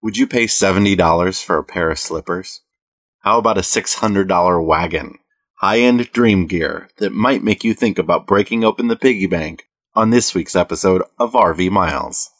[0.00, 2.60] Would you pay $70 for a pair of slippers?
[3.22, 5.18] How about a $600 wagon?
[5.56, 9.64] High end dream gear that might make you think about breaking open the piggy bank
[9.96, 12.30] on this week's episode of RV Miles.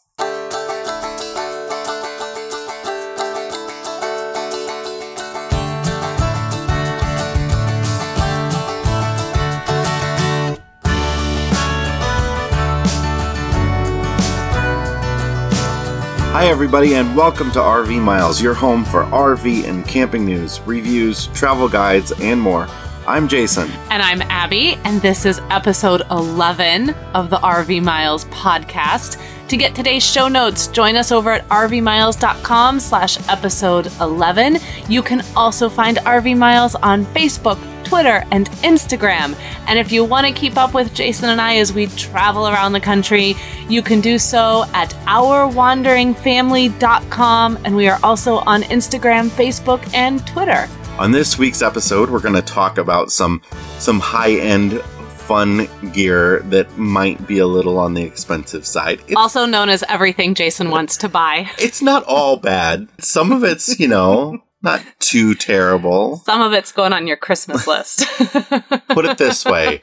[16.39, 21.27] Hi, everybody, and welcome to RV Miles, your home for RV and camping news, reviews,
[21.27, 22.65] travel guides, and more.
[23.05, 23.69] I'm Jason.
[23.91, 29.21] And I'm Abby, and this is episode 11 of the RV Miles podcast.
[29.49, 34.59] To get today's show notes, join us over at rvmiles.com slash episode 11.
[34.87, 39.35] You can also find RV Miles on Facebook, Twitter, and Instagram.
[39.67, 42.73] And if you want to keep up with Jason and I as we travel around
[42.73, 43.33] the country,
[43.67, 47.57] you can do so at ourwanderingfamily.com.
[47.65, 50.67] And we are also on Instagram, Facebook, and Twitter.
[50.99, 53.41] On this week's episode, we're going to talk about some
[53.79, 54.81] some high-end
[55.29, 58.99] fun gear that might be a little on the expensive side.
[59.07, 61.49] It's, also known as everything Jason wants to buy.
[61.57, 62.87] it's not all bad.
[62.99, 66.17] Some of it's, you know, not too terrible.
[66.17, 67.99] Some of it's going on your Christmas list.
[68.89, 69.81] Put it this way,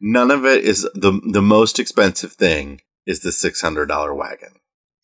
[0.00, 4.50] none of it is the the most expensive thing is the $600 wagon.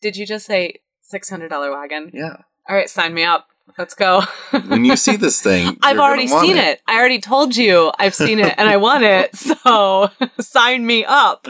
[0.01, 0.75] Did you just say
[1.13, 2.11] $600 wagon?
[2.13, 2.37] Yeah.
[2.69, 3.47] All right, sign me up.
[3.77, 4.21] Let's go.
[4.67, 6.81] When you see this thing, I've already seen it.
[6.87, 9.35] I already told you I've seen it and I want it.
[9.67, 10.09] So
[10.39, 11.45] sign me up.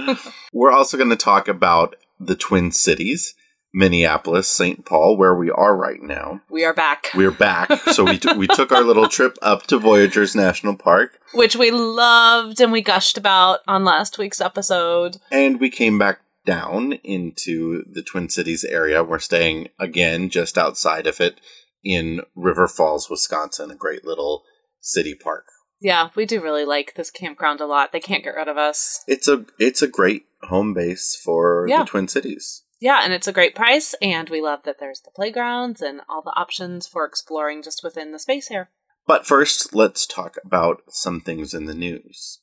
[0.51, 3.35] We're also going to talk about the Twin Cities,
[3.77, 4.83] Minneapolis, St.
[4.85, 6.41] Paul, where we are right now.
[6.49, 7.71] We are back, We're back.
[7.93, 11.71] So we, t- we took our little trip up to Voyageurs National Park which we
[11.71, 15.17] loved and we gushed about on last week's episode.
[15.31, 19.03] and we came back down into the Twin Cities area.
[19.03, 21.39] We're staying again just outside of it
[21.83, 24.43] in River Falls, Wisconsin, a great little
[24.79, 25.43] city park.
[25.81, 27.91] Yeah, we do really like this campground a lot.
[27.91, 29.03] They can't get rid of us.
[29.07, 31.79] It's a it's a great home base for Yeah.
[31.79, 32.63] the Twin Cities.
[32.79, 36.21] Yeah, and it's a great price, and we love that there's the playgrounds and all
[36.21, 38.69] the options for exploring just within the space here.
[39.07, 42.39] But first, let's talk about some things in the news.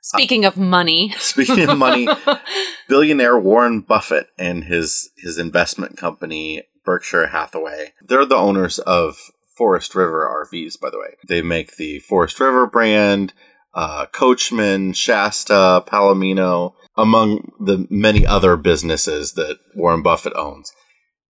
[0.00, 2.06] Speaking of money, Speaking of money,
[2.88, 7.94] billionaire Warren Buffett and his his investment company Berkshire Hathaway.
[8.02, 9.18] They're the owners of
[9.56, 11.16] Forest River RVs, by the way.
[11.26, 13.32] They make the Forest River brand,
[13.72, 20.72] uh, Coachmen, Shasta, Palomino, among the many other businesses that Warren Buffett owns.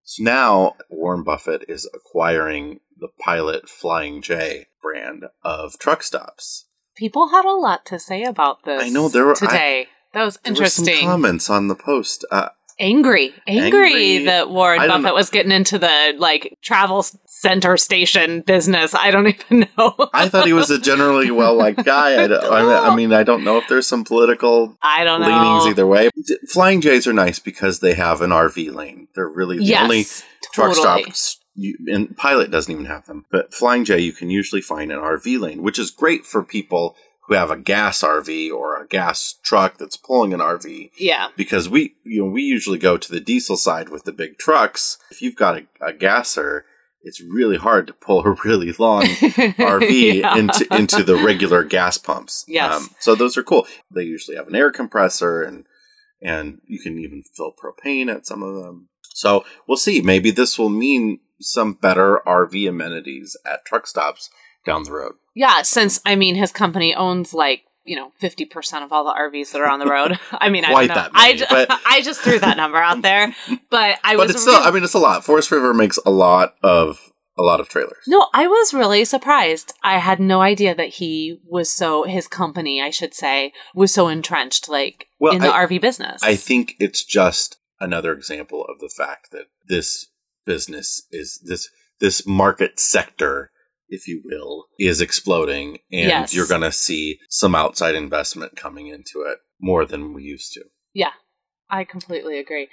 [0.02, 6.66] So now Warren Buffett is acquiring the Pilot Flying J brand of truck stops.
[6.96, 8.82] people had a lot to say about this.
[8.82, 9.88] I know, there were- today.
[10.12, 11.08] that was There were some interesting.
[11.08, 12.24] comments on the post.
[12.30, 14.24] Uh, angry, angry, Angry.
[14.26, 15.14] that Warren Buffett know.
[15.14, 18.94] was getting into the like travel center station business.
[18.94, 19.94] I don't even know.
[20.12, 22.22] I thought he was a generally well liked guy.
[22.22, 25.20] I, don't- I mean- I mean, I don't know if there's some political I don't
[25.20, 25.28] know.
[25.28, 26.10] leanings either way.
[26.48, 29.08] Flying J's are nice because they have an RV lane.
[29.14, 30.04] They're really the yes, only
[30.52, 31.02] truck totally.
[31.04, 31.40] stops.
[31.56, 34.98] You, and Pilot doesn't even have them, but Flying J you can usually find an
[34.98, 36.96] RV lane, which is great for people
[37.26, 40.90] who have a gas RV or a gas truck that's pulling an RV.
[40.98, 44.36] Yeah, Because we, you know, we usually go to the diesel side with the big
[44.38, 44.98] trucks.
[45.10, 46.66] If you've got a, a gasser,
[47.02, 49.02] it's really hard to pull a really long
[49.48, 50.36] RV Yeah.
[50.36, 52.44] into into the regular gas pumps.
[52.76, 53.66] Um, so those are cool.
[53.94, 55.66] They usually have an air compressor and
[56.22, 58.88] and you can even fill propane at some of them.
[59.12, 60.00] So we'll see.
[60.00, 64.30] Maybe this will mean some better RV amenities at truck stops
[64.64, 65.14] down the road.
[65.34, 65.62] Yeah.
[65.62, 69.52] Since I mean, his company owns like you know fifty percent of all the RVs
[69.52, 70.18] that are on the road.
[70.32, 71.02] I mean, Quite I don't know.
[71.02, 73.34] that many, I, but- I just threw that number out there,
[73.70, 75.24] but I but was But it's still I mean it's a lot.
[75.24, 76.98] Forest River makes a lot of
[77.36, 78.04] a lot of trailers.
[78.06, 79.72] No, I was really surprised.
[79.82, 84.06] I had no idea that he was so his company, I should say, was so
[84.06, 86.22] entrenched like Well, in the I- RV business.
[86.22, 90.06] I think it's just another example of the fact that this
[90.46, 91.68] business is this
[92.00, 93.50] this market sector,
[93.94, 96.34] if you will, is exploding, and Yes.
[96.34, 100.64] you're going to see some outside investment coming into it more than we used to.
[100.92, 101.12] Yeah,
[101.70, 102.68] I completely agree.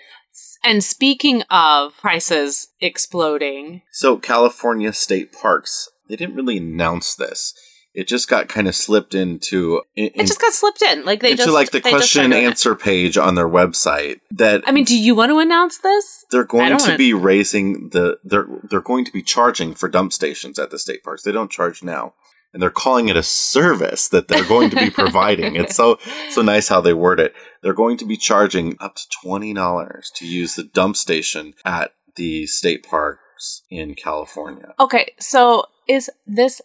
[0.64, 7.54] And speaking of prices exploding, So, California state parks, they didn't really announce this.
[7.94, 11.04] It just got kind of slipped into in, it just got slipped in.
[11.04, 14.86] Like they into just like the question answer page on their website that I mean,
[14.86, 16.26] do you want to announce this?
[16.32, 20.14] they're going to wanna- be raising the they're they're going to be charging for dump
[20.14, 21.24] stations at the state parks.
[21.24, 22.14] They don't charge now.
[22.54, 25.56] And they're calling it a service that they're going to be providing.
[25.56, 25.98] It's so
[26.30, 27.34] so nice how they word it.
[27.62, 31.94] They're going to be charging up to twenty dollars to use the dump station at
[32.16, 34.74] the state parks in California.
[34.82, 36.62] Okay, so is this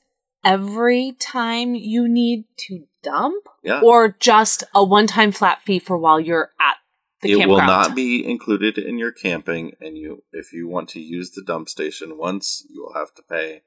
[0.46, 3.48] every time you need to dump?
[3.62, 3.80] Yeah.
[3.80, 6.76] Or just a one time flat fee for while you're at
[7.20, 7.50] the campground?
[7.50, 7.68] it campground?
[7.68, 11.42] will not be included in your camping and you if you want to use the
[11.42, 13.62] dump station once you will have to pay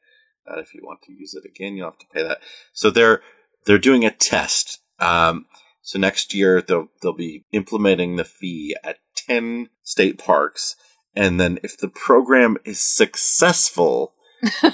[0.46, 2.40] that if you want to use it again you'll have to pay that
[2.74, 3.22] so they're
[3.66, 5.46] they're doing a test um,
[5.82, 10.76] so next year they'll they'll be implementing the fee at 10 state parks
[11.16, 14.14] and then if the program is successful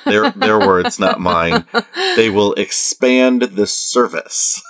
[0.05, 1.65] their their words not mine
[2.15, 4.61] they will expand the service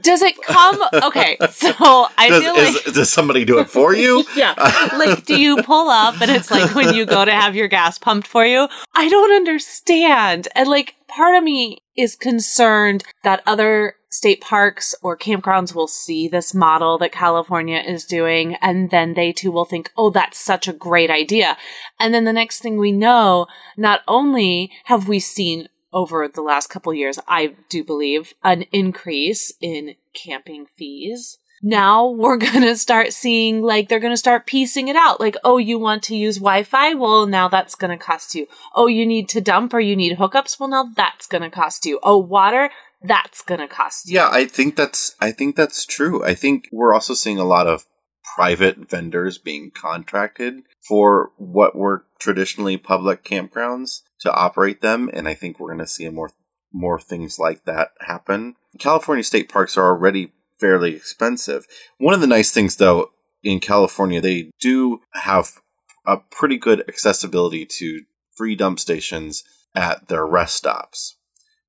[0.00, 0.80] Does it come?
[1.02, 1.72] Okay, so
[2.16, 2.94] I does, feel is- like.
[2.94, 4.54] does somebody do it for you Yeah.
[4.96, 7.98] Like, do you pull up and it's like when you go to have your gas
[7.98, 8.68] pumped for you?
[8.94, 10.48] I don't understand.
[10.54, 16.28] And like, part of me is concerned that other state parks or campgrounds will see
[16.28, 20.68] this model that California is doing, and then they too will think, oh, that's such
[20.68, 21.56] a great idea.
[21.98, 26.68] And then the next thing we know, not only have we seen over the last
[26.68, 31.38] couple years, I do believe, an increase in camping fees.
[31.62, 35.20] Now we're going to start seeing, like, they're going to start piecing it out.
[35.20, 36.92] Like, oh, you want to use Wi Fi?
[36.92, 38.46] Well, now that's going to cost you.
[38.74, 40.60] Oh, you need to dump or you need hookups?
[40.60, 41.98] Well, now that's going to cost you.
[42.02, 42.70] Oh, water?
[43.04, 44.16] That's going to cost you.
[44.16, 46.24] Yeah, I think that's I think that's true.
[46.24, 47.86] I think we're also seeing a lot of
[48.34, 55.34] private vendors being contracted for what were traditionally public campgrounds to operate them and I
[55.34, 56.30] think we're going to see more
[56.72, 58.54] more things like that happen.
[58.78, 61.66] California state parks are already fairly expensive.
[61.98, 63.10] One of the nice things though
[63.42, 65.60] in California they do have
[66.06, 68.02] a pretty good accessibility to
[68.34, 69.44] free dump stations
[69.74, 71.16] at their rest stops.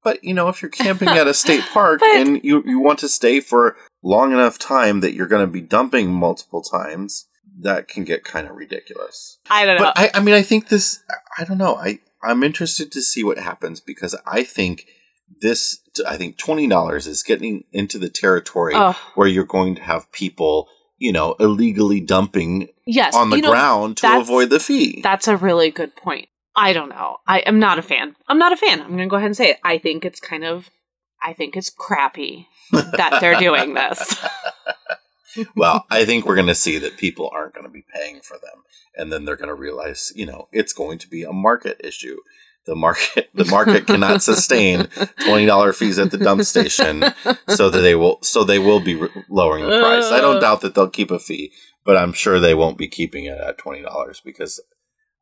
[0.03, 2.99] But you know, if you're camping at a state park But- and you, you want
[2.99, 7.27] to stay for long enough time that you're going to be dumping multiple times,
[7.59, 9.37] that can get kind of ridiculous.
[9.49, 9.85] I don't know.
[9.95, 11.03] But I, I mean, I think this.
[11.37, 11.75] I don't know.
[11.75, 14.87] I I'm interested to see what happens because I think
[15.41, 15.79] this.
[16.07, 18.95] I think twenty dollars is getting into the territory Ugh.
[19.15, 20.67] where you're going to have people,
[20.97, 23.15] you know, illegally dumping yes.
[23.15, 25.01] on the you know, ground to avoid the fee.
[25.01, 26.27] That's a really good point.
[26.55, 27.17] I don't know.
[27.27, 28.15] I am not a fan.
[28.27, 28.81] I'm not a fan.
[28.81, 29.59] I'm going to go ahead and say it.
[29.63, 30.69] I think it's kind of,
[31.23, 34.23] I think it's crappy that they're doing this.
[35.55, 38.37] well, I think we're going to see that people aren't going to be paying for
[38.37, 38.63] them,
[38.95, 42.17] and then they're going to realize, you know, it's going to be a market issue.
[42.65, 44.87] The market, the market cannot sustain
[45.25, 47.03] twenty dollar fees at the dump station,
[47.49, 48.95] so that they will, so they will be
[49.27, 50.05] lowering the price.
[50.05, 50.39] I don't uh.
[50.39, 51.51] doubt that they'll keep a fee,
[51.83, 54.61] but I'm sure they won't be keeping it at twenty dollars because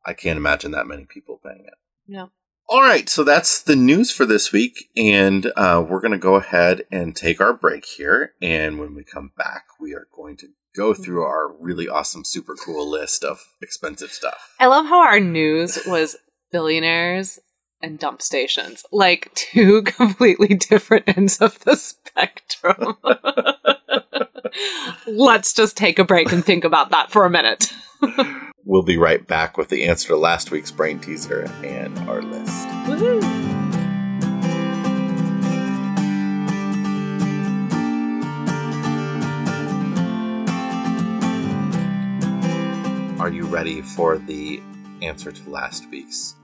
[0.04, 1.74] I can't imagine that many people paying it.
[2.08, 2.30] No.
[2.68, 6.36] All right, so that's the news for this week, and uh, we're going to go
[6.36, 8.32] ahead and take our break here.
[8.40, 12.54] And when we come back, we are going to go through our really awesome, super
[12.54, 14.54] cool list of expensive stuff.
[14.58, 16.16] I love how our news was
[16.50, 17.38] billionaires
[17.82, 22.96] and dump stations, like two completely different ends of the spectrum.
[25.06, 27.72] Let's just take a break and think about that for a minute.
[28.64, 32.68] We'll be right back with the answer to last week's brain teaser and our list.
[43.20, 44.62] Are you ready for the
[45.02, 46.36] answer to last week's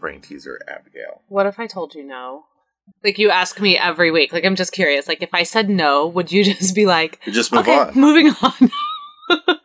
[0.00, 1.22] brain teaser, Abigail?
[1.28, 2.46] What if I told you no?
[3.04, 4.32] Like you ask me every week.
[4.32, 5.06] Like I'm just curious.
[5.06, 7.92] Like if I said no, would you just be like, just move okay, on.
[7.94, 8.70] moving on?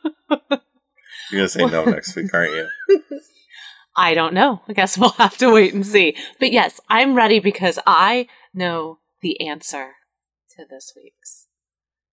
[1.31, 2.69] You're gonna say no next week, aren't you?
[3.97, 4.61] I don't know.
[4.67, 6.15] I guess we'll have to wait and see.
[6.39, 9.93] But yes, I'm ready because I know the answer
[10.55, 11.47] to this week's.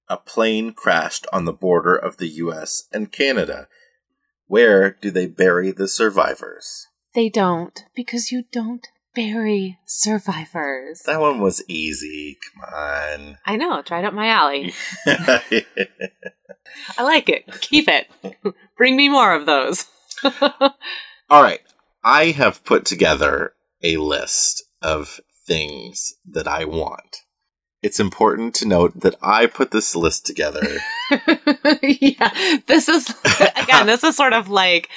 [0.09, 2.85] A plane crashed on the border of the U.S.
[2.93, 3.69] and Canada.
[4.47, 6.87] Where do they bury the survivors?
[7.15, 11.03] They don't because you don't bury survivors.
[11.07, 12.39] That one was easy.
[12.55, 13.39] Come on.
[13.47, 14.75] I know, it's right up my alley.
[16.99, 17.45] I like it.
[17.61, 18.09] Keep it.
[18.77, 19.87] Bring me more of those.
[21.31, 21.61] All right.
[22.03, 27.19] I have put together a list of things that I want.
[27.83, 30.67] It's important to note that I put this list together.
[31.83, 33.11] yeah, this is
[33.57, 33.87] again.
[33.87, 34.89] This is sort of like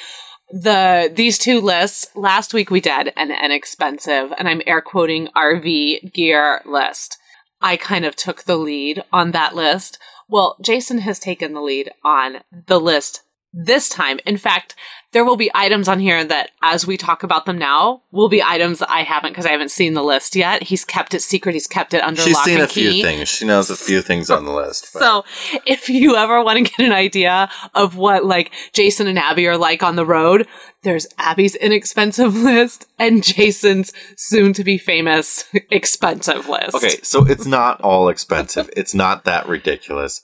[0.51, 2.07] the these two lists.
[2.15, 7.17] Last week we did an inexpensive, and I'm air quoting RV gear list.
[7.61, 9.99] I kind of took the lead on that list.
[10.29, 14.19] Well, Jason has taken the lead on the list this time.
[14.25, 14.75] In fact,
[15.17, 18.43] there will be items on here that, as we talk about them now, will be
[18.43, 20.61] items that I haven't because I haven't seen the list yet.
[20.61, 21.53] He's kept it secret.
[21.53, 23.01] He's kept it under She's lock seen and a few key.
[23.01, 23.27] things.
[23.27, 24.89] She knows a few things on the list.
[24.93, 25.25] but- So,
[25.65, 29.57] if you ever want to get an idea of what like Jason and Abby are
[29.57, 30.47] like on the road,
[30.83, 36.75] there's Abby's inexpensive list and Jason's soon to be famous expensive list.
[36.75, 38.69] Okay, so it's not all expensive.
[38.77, 40.21] It's not that ridiculous.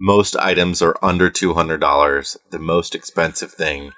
[0.00, 2.36] Most items are under two hundred dollars.
[2.50, 3.92] The most expensive thing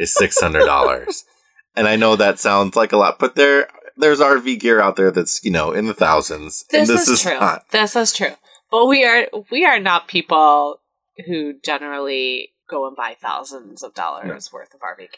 [0.00, 1.24] is six hundred dollars.
[1.76, 5.10] and I know that sounds like a lot, but there there's RV gear out there
[5.10, 6.64] that's you know in the thousands.
[6.70, 7.38] This, and this is, true.
[7.38, 7.68] not.
[7.70, 8.34] This is true.
[8.70, 10.78] But we are we are not people
[11.26, 15.08] who generally go and buy thousands of dollars worth of RV gear.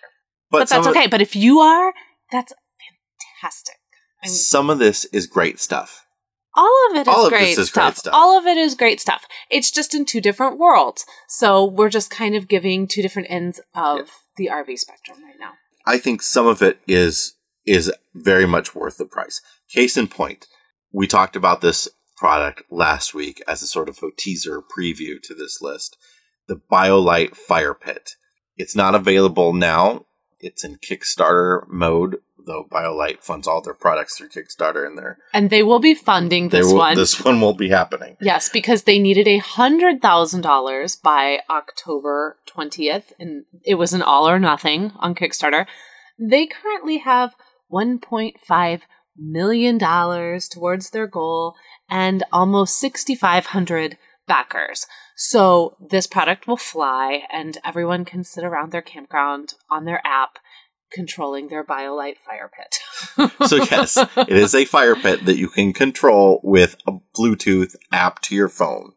[0.51, 1.07] But, But, that's of- okay.
[1.07, 1.93] But if you are,
[2.31, 2.53] that's
[3.41, 3.77] fantastic.
[4.23, 6.07] I mean, Some of this is great stuff.
[6.55, 7.95] all of it is, All of great, this is stuff.
[7.95, 8.15] great stuff.
[8.15, 9.27] All of it is great stuff.
[9.51, 11.05] It's just in two different worlds.
[11.29, 14.05] So we're just kind of giving two different ends of Yeah.
[14.37, 15.53] The RV spectrum right now.
[15.87, 17.35] I think some of it is
[17.65, 19.41] is very much worth the price.
[19.69, 20.47] Case in point,
[20.93, 25.35] we talked about this product last week as a sort of a teaser preview to
[25.35, 25.97] this list.
[26.49, 28.17] The BioLite Fire Pit.
[28.57, 30.07] It's not available now.
[30.41, 35.51] It's in Kickstarter mode, though BioLite funds all their products through Kickstarter and their And
[35.51, 36.97] they will be funding this will- one.
[36.97, 38.17] this one won't be happening.
[38.21, 44.03] Yes, because they needed a hundred thousand dollars by October twentieth, and it was an
[44.03, 45.67] all or nothing on Kickstarter.
[46.19, 47.35] They currently have
[47.69, 48.83] one point five
[49.17, 51.55] million dollars towards their goal
[51.91, 54.87] and almost sixty five hundred backers.
[55.17, 60.39] So this product will fly, and everyone can sit around their campground on their app,
[60.93, 62.79] controlling their BioLite fire pit.
[63.47, 68.21] So yes, it is a fire pit that you can control with a Bluetooth app
[68.23, 68.93] to your phone.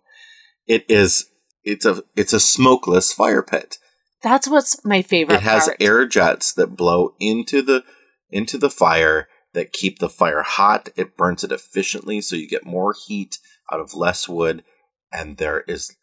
[0.68, 1.26] It is
[1.64, 3.78] it's a it's a smokeless fire pit.
[4.22, 5.36] That's what's my favorite.
[5.36, 5.78] It has part.
[5.82, 7.84] air jets that blow into the
[8.30, 10.90] into the fire that keep the fire hot.
[10.96, 13.40] It burns it efficiently so you get more heat
[13.72, 14.64] out of less wood
[15.12, 15.96] and there is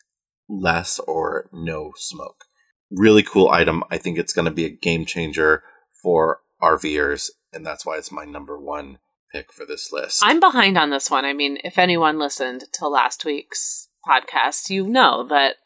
[0.49, 2.45] less or no smoke.
[2.91, 3.85] Really cool item.
[3.91, 5.63] I think it's going to be a game changer
[6.03, 8.99] for RVers and that's why it's my number 1
[9.33, 10.21] pick for this list.
[10.23, 11.25] I'm behind on this one.
[11.25, 15.57] I mean, if anyone listened to last week's podcast, you know that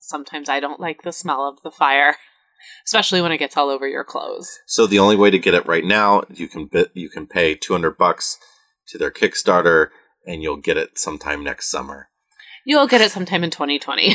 [0.00, 2.16] sometimes I don't like the smell of the fire,
[2.86, 4.58] especially when it gets all over your clothes.
[4.66, 7.96] So the only way to get it right now, you can you can pay 200
[7.96, 8.38] bucks
[8.88, 9.88] to their Kickstarter
[10.26, 12.08] and you'll get it sometime next summer.
[12.64, 14.08] You'll get it sometime in 2020.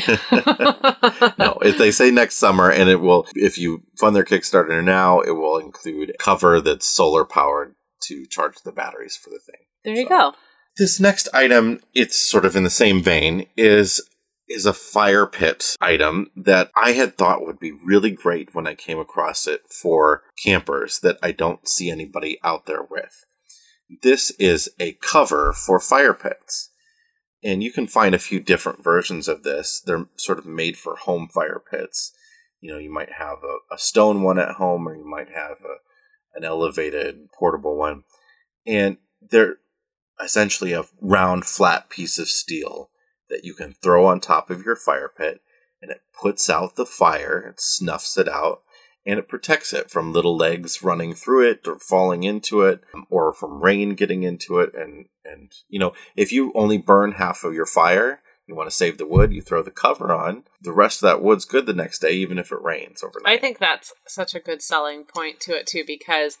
[1.38, 5.20] no, if they say next summer, and it will, if you fund their Kickstarter now,
[5.20, 9.60] it will include cover that's solar powered to charge the batteries for the thing.
[9.84, 10.32] There you So- go.
[10.78, 14.00] This next item, it's sort of in the same vein, is
[14.48, 18.74] is a fire pit item that I had thought would be really great when I
[18.74, 23.24] came across it for campers that I don't see anybody out there with.
[24.02, 26.70] This is a cover for fire pits.
[27.42, 29.80] And you can find a few different versions of this.
[29.80, 32.12] They're sort of made for home fire pits.
[32.60, 35.58] You know, you might have a, a stone one at home, or you might have
[35.64, 35.76] a,
[36.34, 38.04] an elevated portable one.
[38.66, 39.56] And they're
[40.22, 42.90] essentially a round, flat piece of steel
[43.30, 45.40] that you can throw on top of your fire pit,
[45.80, 48.62] and it puts out the fire, it snuffs it out,
[49.06, 53.06] and it protects it from little legs running through it or falling into it, um,
[53.10, 54.74] or from rain getting into it.
[54.74, 58.76] And and you know, if you only burn half of your fire, you want to
[58.76, 60.44] save the wood, you throw the cover on.
[60.60, 63.38] The rest of that wood's good the next day, even if it rains overnight.
[63.38, 66.36] I think that's such a good selling point to it too because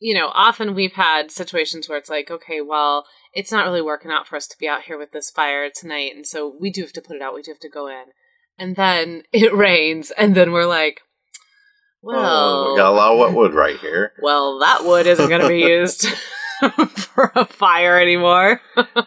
[0.00, 4.10] you know, often we've had situations where it's like, okay, well, it's not really working
[4.10, 6.82] out for us to be out here with this fire tonight, and so we do
[6.82, 7.34] have to put it out.
[7.34, 8.04] We do have to go in,
[8.58, 11.00] and then it rains, and then we're like,
[12.02, 14.12] well, oh, we got a lot of wet wood right here.
[14.22, 16.06] well, that wood isn't going to be used
[16.96, 18.60] for a fire anymore.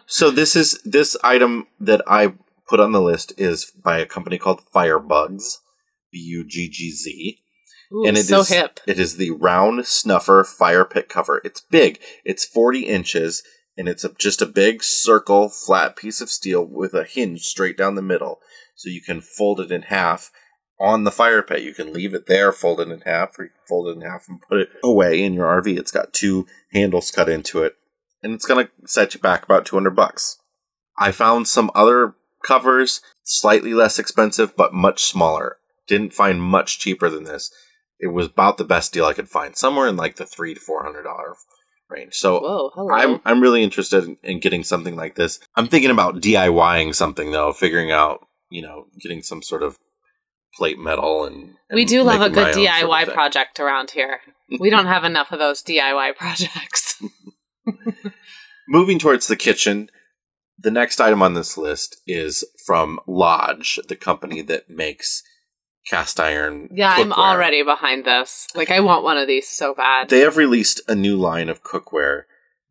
[0.06, 2.34] So this is this item that I
[2.68, 5.58] put on the list is by a company called Firebuggz,
[6.10, 7.38] B U G G Z,
[7.92, 8.80] Ooh, and it so is- hip.
[8.86, 11.40] It is the round snuffer fire pit cover.
[11.44, 11.98] It's big.
[12.24, 13.42] It's forty inches,
[13.76, 17.76] and it's a, just a big circle, flat piece of steel with a hinge straight
[17.76, 18.40] down the middle,
[18.74, 20.30] so you can fold it in half.
[20.82, 23.50] On the fire pit, you can leave it there, fold it in half, or you
[23.50, 25.78] can fold it in half and put it away in your RV.
[25.78, 27.76] It's got two handles cut into it,
[28.20, 30.38] and it's gonna set you back about two hundred bucks.
[30.98, 35.58] I found some other covers, slightly less expensive, but much smaller.
[35.86, 37.52] Didn't find much cheaper than this.
[38.00, 40.60] It was about the best deal I could find, somewhere in like the three to
[40.60, 41.36] four hundred dollar
[41.88, 42.14] range.
[42.14, 42.90] So Whoa.
[42.92, 45.38] I'm I'm really interested in, in getting something like this.
[45.54, 49.78] I'm thinking about DIYing something though, figuring out you know getting some sort of
[50.56, 54.20] plate metal and, we do love a good DIY sort of project around here.
[54.60, 57.02] We don't have enough of those DIY projects.
[58.68, 59.88] Moving towards the kitchen,
[60.58, 65.22] the next item on this list is from Lodge, the company that makes
[65.88, 66.68] cast iron.
[66.70, 68.46] yeah, I'm already behind this.
[68.54, 70.10] Like, I want one of these so bad.
[70.10, 72.24] They have released a new line of cookware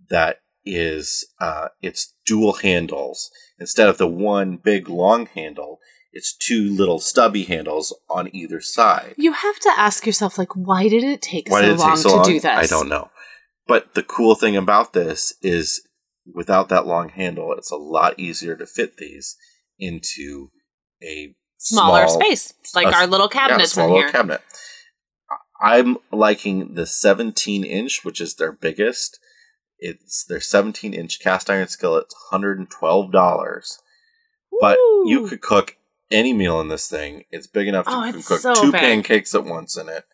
[0.09, 5.79] that is uh, it's dual handles instead of the one big long handle.
[6.13, 9.15] It's two little stubby handles on either side.
[9.17, 11.89] you have to ask yourself, like, why did it take Why so did it long
[11.91, 12.25] take so to long?
[12.25, 12.45] do this?
[12.45, 13.09] I don't know.
[13.67, 15.87] But the cool thing about this is
[16.33, 19.37] without that long handle, it's a lot easier to fit these
[19.79, 20.49] into
[21.01, 24.11] a Smaller small- space, like a- our little yeah, a cabinets small in little here.
[24.11, 24.41] cabinet.
[25.61, 29.19] I'm liking the 17 inch, which is their biggest.
[29.77, 32.05] It's their 17 inch cast iron skillet.
[32.05, 33.77] It's $112.
[34.59, 35.77] But you could cook
[36.11, 37.23] any meal in this thing.
[37.31, 38.81] It's big enough to Oh, you can it's cook so two big.
[38.81, 40.05] pancakes at once in it.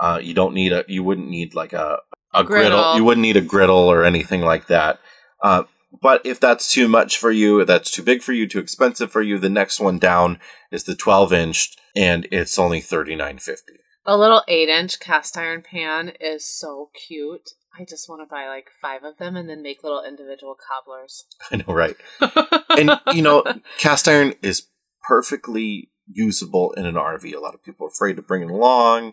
[0.00, 0.84] Uh, you don't need a.
[0.88, 1.98] You wouldn't need like a
[2.34, 2.70] a griddle.
[2.78, 2.96] Griddle.
[2.96, 5.00] You wouldn't need a griddle or anything like that.
[5.42, 5.64] Uh,
[6.02, 9.22] but if that's too much for you, that's too big for you, too expensive for
[9.22, 10.38] you, the next one down
[10.70, 13.56] is the 12 inch, and it's only 39.50.
[14.04, 17.50] A little eight inch cast iron pan is so cute.
[17.78, 21.24] I just want to buy like five of them and then make little individual cobblers.
[21.50, 21.96] I know, right?
[22.70, 23.44] and you know,
[23.78, 24.66] cast iron is
[25.06, 27.34] perfectly usable in an RV.
[27.34, 29.12] A lot of people are afraid to bring it along.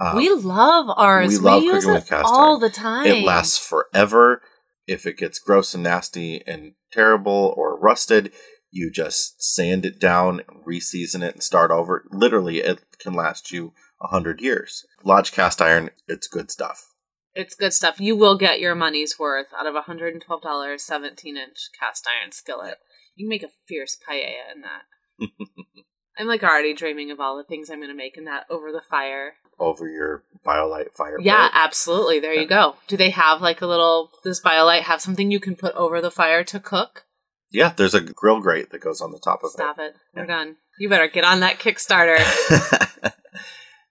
[0.00, 1.30] Uh, we love ours.
[1.30, 2.60] we We, love use cooking it all iron.
[2.60, 3.06] the time.
[3.06, 4.42] It lasts forever.
[4.86, 8.32] If it gets gross and nasty and terrible or rusted,
[8.70, 12.04] you just sand it down, re-season it, and start over.
[12.10, 14.84] Literally, it can last you a hundred years.
[15.04, 16.88] Lodge cast iron, it's good stuff.
[17.34, 18.00] It's good stuff.
[18.00, 22.78] You will get your money's worth out of a $112 17 inch cast iron skillet.
[23.14, 24.82] You can make a fierce paella in that.
[26.18, 28.70] I'm like already dreaming of all the things I'm going to make in that over
[28.70, 29.34] the fire.
[29.58, 31.16] Over your BioLite fire.
[31.20, 31.52] Yeah, pit.
[31.54, 32.20] absolutely.
[32.20, 32.76] There you go.
[32.86, 36.10] Do they have like a little, does BioLite have something you can put over the
[36.10, 37.04] fire to cook?
[37.50, 37.72] yeah.
[37.76, 39.52] There's a grill grate that goes on the top of it.
[39.52, 39.94] Stop it.
[40.14, 40.26] We're Yeah.
[40.26, 40.56] done.
[40.78, 42.18] You better get on that Kickstarter.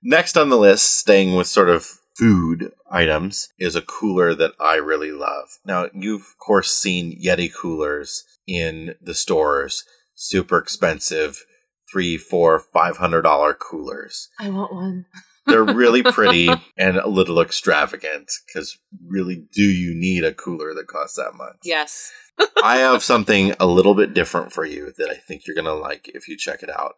[0.04, 4.76] Next on the list, staying with sort of food items, is a cooler that I
[4.76, 5.60] really love.
[5.66, 9.84] Now, you've of course seen Yeti coolers in the stores,
[10.22, 11.44] super expensive,
[11.92, 14.30] three, four, five hundred dollar coolers.
[14.40, 15.06] I want one.
[15.48, 20.88] They're really pretty and a little extravagant because really, do you need a cooler that
[20.88, 21.58] costs that much?
[21.64, 22.12] Yes.
[22.64, 25.74] I have something a little bit different for you that I think you're going to
[25.74, 26.94] like if you check it out.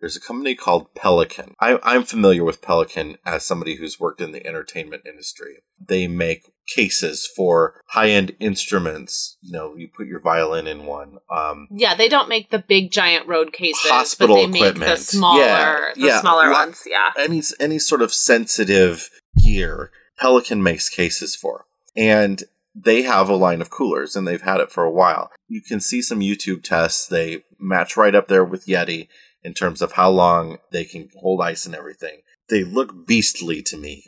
[0.00, 1.54] There's a company called Pelican.
[1.60, 5.62] I, I'm familiar with Pelican as somebody who's worked in the entertainment industry.
[5.80, 9.36] They make cases for high end instruments.
[9.42, 11.18] You know, you put your violin in one.
[11.30, 14.90] Um, Yeah, they don't make the big giant road cases, Hospital but they make equipment.
[14.90, 16.20] the smaller, Yeah, the yeah.
[16.20, 16.82] smaller Lot- ones.
[16.86, 17.10] Yeah.
[17.18, 19.10] any any sort of sensitive
[19.42, 21.66] gear Pelican makes cases for.
[21.96, 25.30] And they have a line of coolers and they've had it for a while.
[25.48, 27.06] You can see some YouTube tests.
[27.06, 29.08] They match right up there with Yeti
[29.42, 32.22] in terms of how long they can hold ice and everything.
[32.48, 34.04] They look beastly to me.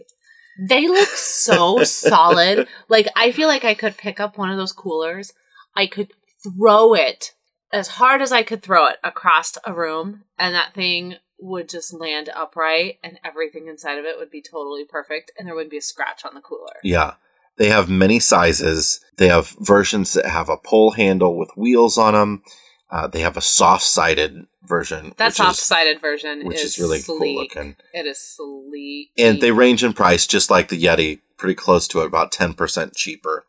[0.59, 2.69] They look so solid.
[2.89, 5.33] Like I feel like I could pick up one of those coolers.
[5.75, 7.33] I could throw it
[7.73, 11.93] as hard as I could throw it across a room and that thing would just
[11.93, 15.79] land upright and everything inside of it would be totally perfect and there wouldn't be
[15.79, 16.75] a scratch on the cooler.
[16.83, 17.15] Yeah.
[17.59, 19.01] They have many sizes.
[19.17, 22.43] They have versions that have a pull handle with wheels on them.
[22.91, 25.13] Uh, they have a soft sided version.
[25.17, 27.19] That soft sided version which is, is really sleek.
[27.19, 27.77] cool looking.
[27.93, 29.11] It is sleek.
[29.19, 32.95] and they range in price just like the Yeti, pretty close to it, about 10%
[32.95, 33.45] cheaper.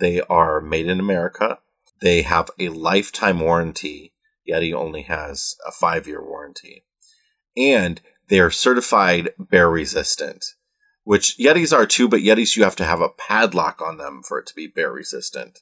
[0.00, 1.58] They are made in America.
[2.00, 4.12] They have a lifetime warranty.
[4.48, 6.84] Yeti only has a five year warranty.
[7.56, 10.44] And they are certified bear resistant,
[11.04, 14.38] which Yetis are too, but Yetis you have to have a padlock on them for
[14.38, 15.60] it to be bear resistant.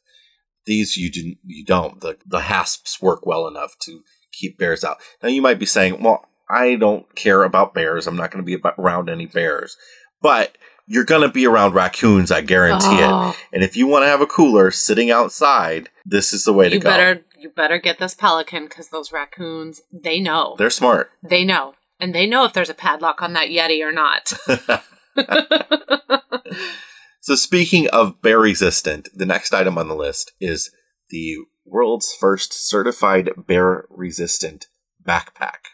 [0.71, 2.01] These you do you don't.
[2.01, 4.99] The the hasps work well enough to keep bears out.
[5.21, 8.07] Now you might be saying, well, I don't care about bears.
[8.07, 9.77] I'm not going to be around any bears.
[10.23, 10.57] But
[10.87, 13.11] you're going to be around raccoons, I guarantee it.
[13.11, 16.69] Oh, And if you want to have a cooler sitting outside, this is the way
[16.69, 16.89] to you go.
[16.89, 21.11] better you better get this pelican because those raccoons they know They're smart.
[21.21, 24.33] they know and they know if there's a padlock on that yeti or not.
[27.21, 30.71] So speaking of bear resistant, the next item on the list is
[31.11, 34.67] the world's first certified bear resistant
[35.07, 35.69] backpack.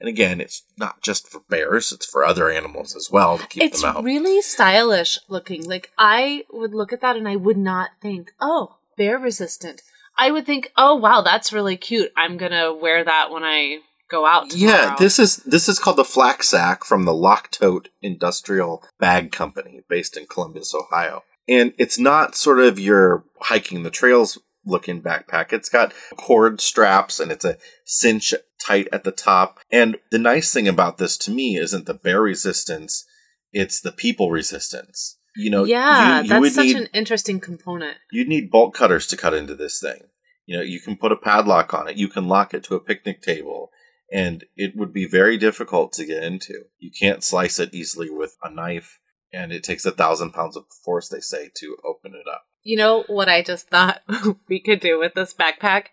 [0.00, 3.62] And again, it's not just for bears, it's for other animals as well to keep
[3.62, 3.96] it's them out.
[3.98, 5.68] It's really stylish looking.
[5.68, 9.82] Like I would look at that and I would not think, "Oh, bear resistant."
[10.16, 12.12] I would think, "Oh, wow, that's really cute.
[12.16, 14.50] I'm going to wear that when I go out.
[14.50, 14.72] Tomorrow.
[14.72, 19.32] Yeah, this is this is called the Flak Sack from the Lock Tote Industrial Bag
[19.32, 21.22] Company, based in Columbus, Ohio.
[21.48, 25.52] And it's not sort of your hiking the trails looking backpack.
[25.52, 29.60] It's got cord straps and it's a cinch tight at the top.
[29.70, 33.04] And the nice thing about this to me isn't the bear resistance,
[33.52, 35.16] it's the people resistance.
[35.36, 37.96] You know, yeah, you, you that's such need, an interesting component.
[38.10, 40.02] You'd need bolt cutters to cut into this thing.
[40.46, 42.80] You know, you can put a padlock on it, you can lock it to a
[42.80, 43.70] picnic table,
[44.12, 46.64] and it would be very difficult to get into.
[46.78, 48.98] You can't slice it easily with a knife,
[49.32, 52.42] and it takes a thousand pounds of force, they say, to open it up.
[52.62, 54.02] You know what I just thought
[54.48, 55.84] we could do with this backpack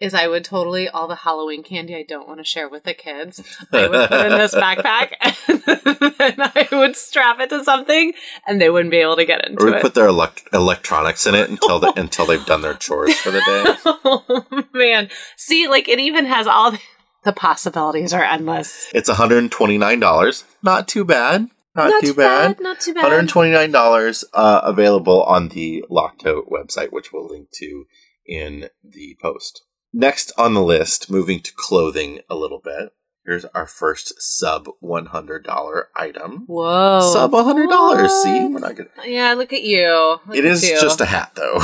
[0.00, 2.94] is I would totally all the Halloween candy I don't want to share with the
[2.94, 3.40] kids.
[3.72, 5.12] I would put in this backpack
[5.48, 8.12] and then I would strap it to something
[8.46, 9.82] and they wouldn't be able to get into Or we it.
[9.82, 13.38] put their elect- electronics in it until the, until they've done their chores for the
[13.40, 13.76] day.
[14.04, 15.10] oh man.
[15.36, 16.80] See, like it even has all the,
[17.24, 18.88] the possibilities are endless.
[18.94, 20.44] It's $129.
[20.62, 21.48] Not too bad.
[21.76, 22.60] Not, too, bad.
[22.60, 23.10] Not too bad.
[23.28, 27.86] $129 uh, available on the Locktote website, which we'll link to
[28.26, 29.64] in the post.
[29.92, 32.90] Next on the list, moving to clothing a little bit.
[33.24, 36.44] Here's our first sub $100 item.
[36.46, 37.00] Whoa.
[37.12, 38.08] Sub $100.
[38.22, 38.86] See, we're not to.
[39.06, 40.18] Yeah, look at you.
[40.26, 40.78] Look It at is you.
[40.78, 41.58] just a hat, though.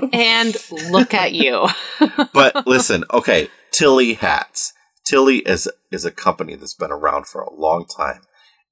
[0.12, 0.54] and
[0.90, 1.66] look at you.
[2.34, 4.72] but listen, okay, Tilley hats.
[5.04, 8.22] Tilley is is a company that's been around for a long time,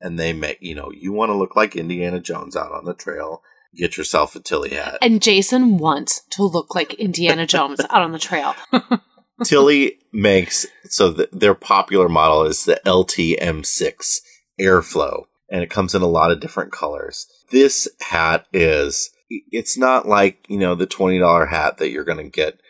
[0.01, 2.95] and they make you know you want to look like Indiana Jones out on the
[2.95, 3.43] trail.
[3.75, 4.99] Get yourself a Tilley hat.
[5.01, 8.55] And Jason wants to look like Indiana Jones out on the trail.
[9.45, 14.21] Tilley makes so th- their popular model is the LTM6
[14.61, 17.27] Airflow, and it comes in a lot of different colors.
[17.51, 22.25] This hat is it's not like you know the twenty dollar hat that you're going
[22.25, 22.61] to get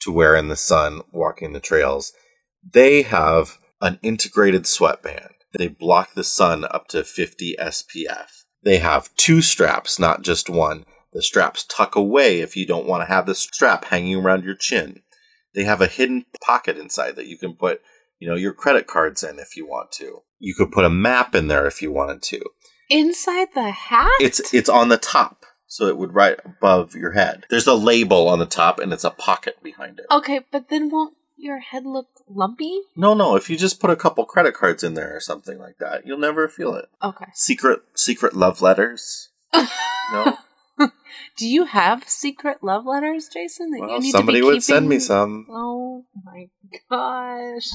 [0.00, 2.12] to wear in the sun walking the trails.
[2.62, 5.30] They have an integrated sweatband.
[5.56, 8.44] They block the sun up to 50 SPF.
[8.62, 10.84] They have two straps, not just one.
[11.12, 14.54] The straps tuck away if you don't want to have the strap hanging around your
[14.54, 15.02] chin.
[15.54, 17.80] They have a hidden pocket inside that you can put,
[18.20, 20.22] you know, your credit cards in if you want to.
[20.38, 22.42] You could put a map in there if you wanted to.
[22.88, 24.10] Inside the hat?
[24.20, 27.46] It's it's on the top, so it would right above your head.
[27.48, 30.06] There's a label on the top and it's a pocket behind it.
[30.10, 32.80] Okay, but then won't your head look lumpy?
[32.96, 35.78] No, no, if you just put a couple credit cards in there or something like
[35.78, 36.90] that, you'll never feel it.
[37.02, 37.26] Okay.
[37.34, 39.30] Secret secret love letters.
[40.12, 40.38] No?
[41.36, 43.70] Do you have secret love letters, Jason?
[43.70, 44.60] That Well, you need somebody to be would keeping?
[44.62, 45.46] send me some.
[45.48, 46.48] Oh my
[46.90, 47.68] gosh!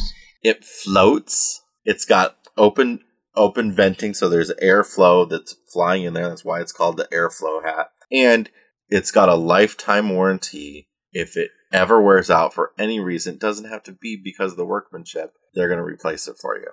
[0.44, 1.62] It floats.
[1.86, 3.00] It's got open
[3.36, 6.30] open venting, so there's airflow that's flying in there.
[6.30, 7.92] That's why it's called the airflow hat.
[8.12, 8.50] And
[8.90, 10.90] it's got a lifetime warranty.
[11.12, 14.58] If it ever wears out for any reason, it doesn't have to be because of
[14.58, 15.34] the workmanship.
[15.54, 16.68] They're going to replace it for you.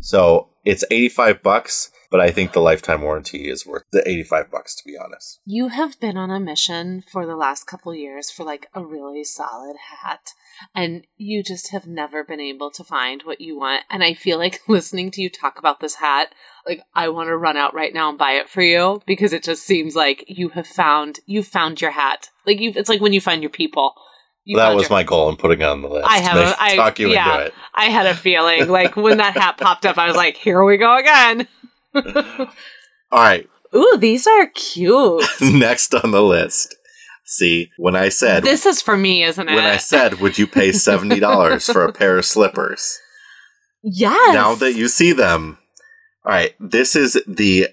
[0.00, 4.74] So it's 85 bucks, but I think the lifetime warranty is worth the 85 bucks
[4.76, 5.40] to be honest.
[5.44, 9.24] You have been on a mission for the last couple years for like a really
[9.24, 10.30] solid hat,
[10.74, 13.84] and you just have never been able to find what you want.
[13.90, 16.34] And I feel like listening to you talk about this hat,
[16.66, 19.42] like I want to run out right now and buy it for you because it
[19.42, 22.30] just seems like you have found you found your hat.
[22.46, 23.94] Like you, it's like when you find your people.
[24.54, 26.08] That was your- my goal in putting it on the list.
[26.08, 27.32] I have a- I- talk you yeah.
[27.34, 27.54] into it.
[27.74, 30.76] I had a feeling like when that hat popped up, I was like, "Here we
[30.76, 31.48] go again."
[31.94, 35.24] All right, Ooh, these are cute.
[35.40, 36.74] next on the list.
[37.24, 39.54] See, when I said this is for me, isn't it?
[39.54, 42.98] when I said, "Would you pay seventy dollars for a pair of slippers?"
[43.82, 44.34] yes.
[44.34, 45.58] Now that you see them,
[46.24, 46.54] all right.
[46.60, 47.68] This is the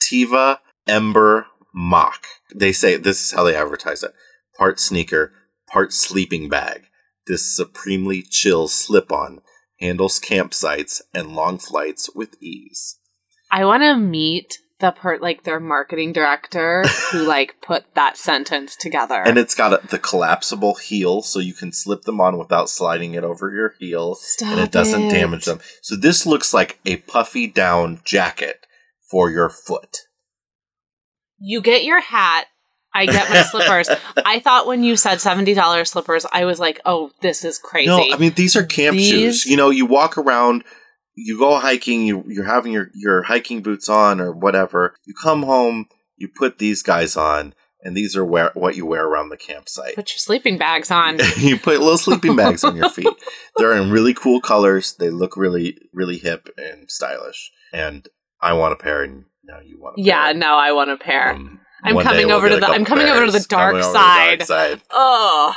[0.00, 2.26] Teva Ember Moc.
[2.54, 4.12] They say this is how they advertise it:
[4.58, 5.32] part sneaker,
[5.70, 6.86] part sleeping bag.
[7.26, 9.42] This supremely chill slip-on
[9.80, 12.98] handles campsites and long flights with ease.
[13.50, 18.76] I want to meet the part like their marketing director who like put that sentence
[18.76, 19.22] together.
[19.24, 23.14] And it's got a, the collapsible heel, so you can slip them on without sliding
[23.14, 25.10] it over your heel, Stop and it doesn't it.
[25.10, 25.60] damage them.
[25.82, 28.66] So this looks like a puffy down jacket
[29.10, 30.02] for your foot.
[31.38, 32.46] You get your hat.
[32.94, 33.88] I get my slippers.
[34.24, 37.88] I thought when you said seventy dollars slippers, I was like, "Oh, this is crazy."
[37.88, 39.46] No, I mean these are camp These- shoes.
[39.46, 40.64] You know, you walk around,
[41.14, 44.94] you go hiking, you you're having your your hiking boots on or whatever.
[45.06, 49.06] You come home, you put these guys on, and these are wear, what you wear
[49.06, 49.94] around the campsite.
[49.94, 51.18] Put your sleeping bags on.
[51.36, 53.08] you put little sleeping bags on your feet.
[53.56, 54.94] They're in really cool colors.
[54.98, 57.50] They look really really hip and stylish.
[57.72, 58.08] And
[58.40, 60.34] I want a pair, and now you want a yeah, pair.
[60.34, 61.32] no, I want a pair.
[61.32, 64.40] Um, I'm one coming we'll over to the- I'm coming over to the dark side.
[64.40, 65.54] the dark Oh,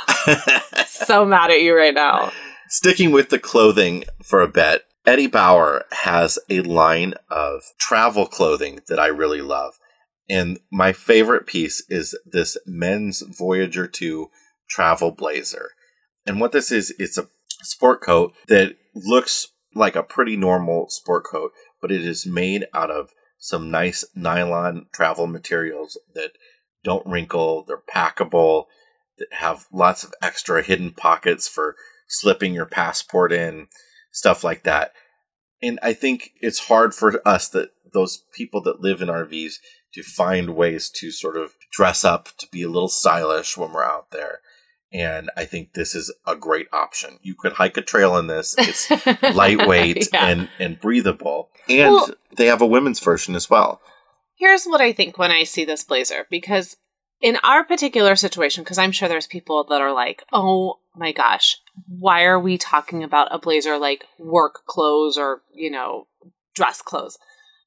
[0.86, 2.32] so mad at you right now.
[2.68, 8.80] Sticking with the clothing for a bit, Eddie Bauer has a line of travel clothing
[8.88, 9.74] that I really love.
[10.30, 14.28] And my favorite piece is this men's Voyager 2
[14.70, 15.70] travel blazer.
[16.24, 17.28] And what this is, it's a
[17.62, 22.90] sport coat that looks like a pretty normal sport coat, but it is made out
[22.90, 23.10] of
[23.42, 26.30] some nice nylon travel materials that
[26.84, 28.66] don't wrinkle, they're packable,
[29.18, 31.74] that have lots of extra hidden pockets for
[32.06, 33.66] slipping your passport in,
[34.12, 34.92] stuff like that.
[35.60, 39.54] And I think it's hard for us that those people that live in RVs
[39.94, 43.82] to find ways to sort of dress up to be a little stylish when we're
[43.82, 44.38] out there.
[44.92, 47.18] And I think this is a great option.
[47.22, 48.54] You could hike a trail in this.
[48.58, 48.90] It's
[49.34, 50.26] lightweight yeah.
[50.26, 51.48] and, and breathable.
[51.68, 53.80] And well, they have a women's version as well.
[54.36, 56.76] Here's what I think when I see this blazer, because
[57.22, 61.58] in our particular situation, because I'm sure there's people that are like, oh my gosh,
[61.86, 66.08] why are we talking about a blazer like work clothes or, you know,
[66.54, 67.18] dress clothes?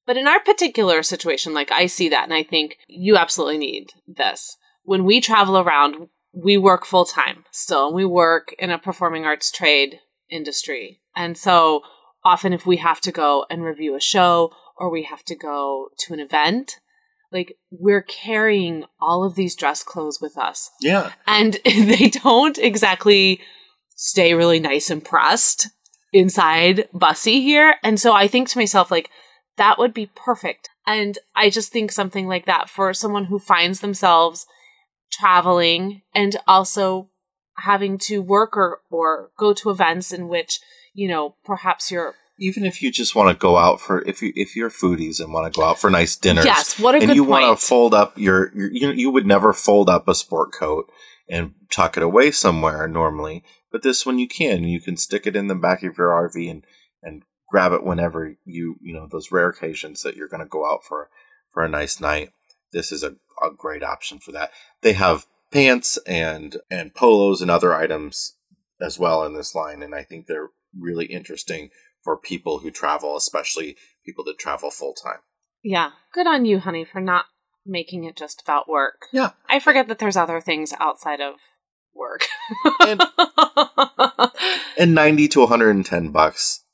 [0.05, 3.91] But in our particular situation, like I see that and I think you absolutely need
[4.07, 4.57] this.
[4.83, 7.87] When we travel around, we work full time still.
[7.87, 11.01] And we work in a performing arts trade industry.
[11.15, 11.81] And so
[12.23, 15.89] often if we have to go and review a show or we have to go
[15.99, 16.79] to an event,
[17.31, 20.71] like we're carrying all of these dress clothes with us.
[20.81, 21.13] Yeah.
[21.25, 23.39] And they don't exactly
[23.95, 25.69] stay really nice and pressed
[26.11, 27.75] inside Bussy here.
[27.83, 29.09] And so I think to myself, like,
[29.57, 30.69] that would be perfect.
[30.85, 34.45] And I just think something like that for someone who finds themselves
[35.17, 37.10] traveling and also
[37.58, 40.60] having to work or, or go to events in which,
[40.93, 44.32] you know, perhaps you're even if you just want to go out for if you
[44.36, 47.08] if you're foodies and want to go out for nice dinners yes what a and
[47.08, 47.43] good you point.
[47.43, 50.91] want to fold up your, your you, you would never fold up a sport coat
[51.30, 55.36] and tuck it away somewhere normally but this one you can you can stick it
[55.36, 56.65] in the back of your rv and
[57.01, 60.69] and grab it whenever you you know those rare occasions that you're going to go
[60.69, 61.10] out for
[61.54, 62.32] for a nice night
[62.75, 67.49] this is a, a great option for that they have pants and and polos and
[67.49, 68.35] other items
[68.81, 71.69] as well in this line and i think they're really interesting
[72.03, 75.19] for people who travel especially people that travel full time
[75.63, 77.25] yeah good on you honey for not
[77.65, 81.35] making it just about work yeah i forget that there's other things outside of
[81.95, 82.25] work
[82.81, 83.01] and,
[84.77, 86.65] and 90 to 110 bucks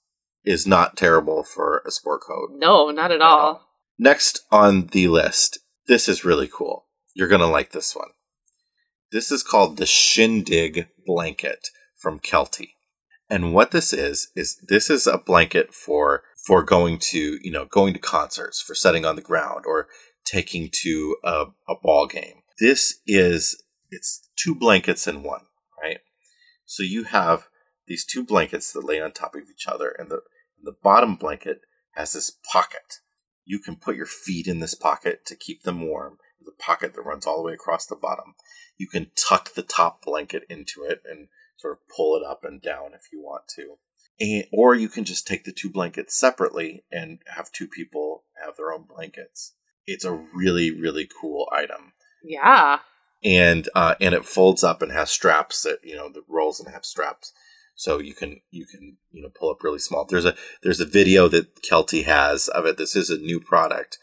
[0.43, 2.49] is not terrible for a sport coat.
[2.53, 3.39] No, not at, at all.
[3.39, 3.67] all.
[3.97, 5.59] Next on the list,
[5.91, 6.85] this is really cool.
[7.13, 8.11] You're going to like this one.
[9.11, 12.75] This is called the Shindig blanket from Kelty.
[13.29, 17.65] And what this is is this is a blanket for for going to, you know,
[17.65, 19.87] going to concerts, for setting on the ground or
[20.23, 22.43] taking to a, a ball game.
[22.57, 25.43] This is it's two blankets in one,
[25.83, 25.99] right?
[26.65, 27.49] So you have
[27.85, 30.21] these two blankets that lay on top of each other, and the
[30.63, 31.59] the bottom blanket
[31.95, 33.01] has this pocket.
[33.45, 36.17] You can put your feet in this pocket to keep them warm.
[36.43, 38.33] The pocket that runs all the way across the bottom.
[38.77, 41.27] You can tuck the top blanket into it and
[41.57, 43.77] sort of pull it up and down if you want to.
[44.19, 48.57] And, or you can just take the two blankets separately and have two people have
[48.57, 49.53] their own blankets.
[49.85, 51.93] It's a really, really cool item.
[52.23, 52.79] Yeah.
[53.23, 56.73] And uh, and it folds up and has straps that you know that rolls and
[56.73, 57.33] have straps
[57.81, 60.05] so you can you can you know pull up really small.
[60.05, 62.77] There's a there's a video that Kelty has of it.
[62.77, 63.97] This is a new product,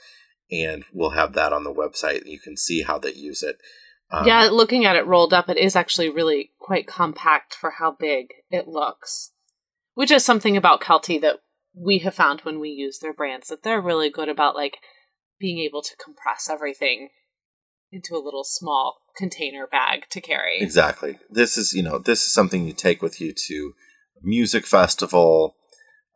[0.51, 2.27] and we'll have that on the website.
[2.27, 3.59] You can see how they use it.
[4.11, 7.93] Um, yeah, looking at it rolled up, it is actually really quite compact for how
[7.93, 9.31] big it looks,
[9.95, 11.37] which is something about Kelty that
[11.73, 14.79] we have found when we use their brands that they're really good about like
[15.39, 17.11] being able to compress everything
[17.91, 20.61] into a little small container bag to carry.
[20.61, 21.19] Exactly.
[21.31, 23.75] This is, you know, this is something you take with you to
[24.23, 25.57] a music festival,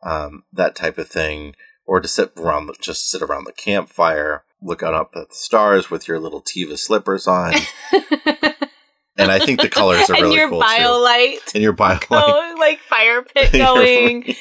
[0.03, 1.55] um, that type of thing,
[1.85, 5.89] or to sit around, the, just sit around the campfire, look up at the stars
[5.89, 7.53] with your little Teva slippers on.
[9.17, 11.45] and I think the colors are really cool BioLite.
[11.45, 11.51] too.
[11.55, 14.35] And your BioLite, oh, like fire pit going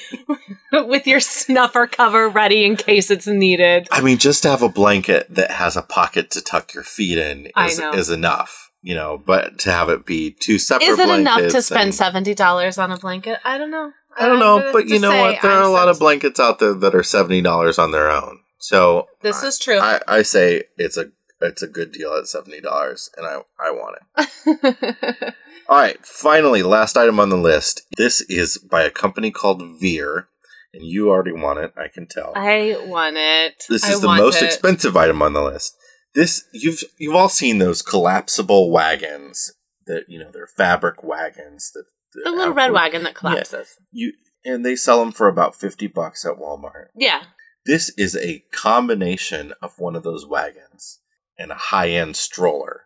[0.72, 3.88] with your snuffer cover ready in case it's needed.
[3.90, 7.18] I mean, just to have a blanket that has a pocket to tuck your feet
[7.18, 9.22] in is, is enough, you know.
[9.24, 12.90] But to have it be two separate, is it enough to spend seventy dollars on
[12.90, 13.38] a blanket?
[13.44, 13.92] I don't know.
[14.18, 15.40] I don't know, but you know what?
[15.40, 18.40] There are a lot of blankets out there that are seventy dollars on their own.
[18.58, 19.78] So this is true.
[19.78, 21.06] I, I say it's a
[21.42, 25.34] it's a good deal at seventy dollars, and I I want it.
[25.68, 27.82] All right, finally, last item on the list.
[27.96, 30.28] This is by a company called Veer,
[30.72, 31.72] and you already want it.
[31.76, 32.32] I can tell.
[32.34, 33.64] I want it.
[33.68, 34.46] This is I the most it.
[34.46, 35.76] expensive item on the list.
[36.14, 39.52] This you've you've all seen those collapsible wagons
[39.86, 43.76] that you know they're fabric wagons that The little red wagon that collapses.
[43.90, 44.12] You
[44.44, 46.88] and they sell them for about fifty bucks at Walmart.
[46.94, 47.22] Yeah.
[47.64, 50.98] This is a combination of one of those wagons
[51.38, 52.82] and a high end stroller.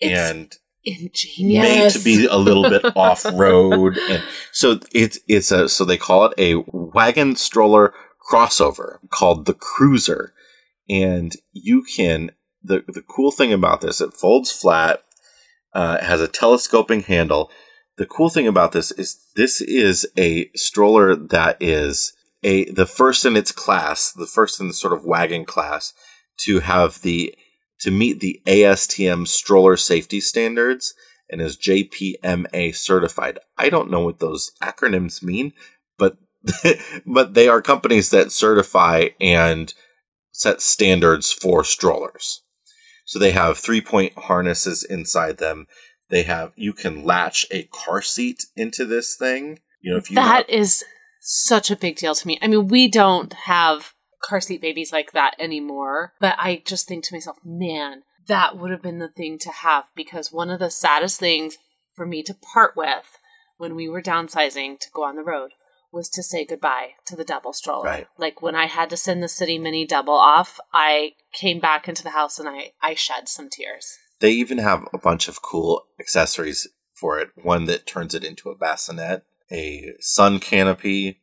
[0.00, 1.62] It's and ingenious.
[1.62, 3.96] made to be a little bit off road
[4.50, 7.94] so it's it's a so they call it a wagon stroller
[8.28, 10.32] crossover called the cruiser
[10.88, 15.02] and you can the the cool thing about this it folds flat
[15.74, 17.50] uh, it has a telescoping handle
[17.96, 23.24] the cool thing about this is this is a stroller that is a the first
[23.24, 25.92] in its class the first in the sort of wagon class
[26.38, 27.32] to have the
[27.82, 30.94] to meet the ASTM stroller safety standards
[31.30, 33.38] and is JPMA certified.
[33.58, 35.52] I don't know what those acronyms mean,
[35.98, 36.16] but
[37.06, 39.72] but they are companies that certify and
[40.32, 42.42] set standards for strollers.
[43.04, 45.66] So they have three-point harnesses inside them.
[46.08, 49.60] They have you can latch a car seat into this thing.
[49.80, 50.84] You know, if you That have- is
[51.20, 52.38] such a big deal to me.
[52.42, 57.04] I mean, we don't have car seat babies like that anymore, but I just think
[57.04, 60.70] to myself, man, that would have been the thing to have because one of the
[60.70, 61.58] saddest things
[61.94, 63.18] for me to part with
[63.58, 65.52] when we were downsizing to go on the road
[65.92, 67.84] was to say goodbye to the double stroller.
[67.84, 68.06] Right.
[68.16, 72.02] Like when I had to send the city mini double off, I came back into
[72.02, 73.98] the house and I I shed some tears.
[74.20, 77.30] They even have a bunch of cool accessories for it.
[77.42, 81.20] One that turns it into a bassinet, a sun canopy.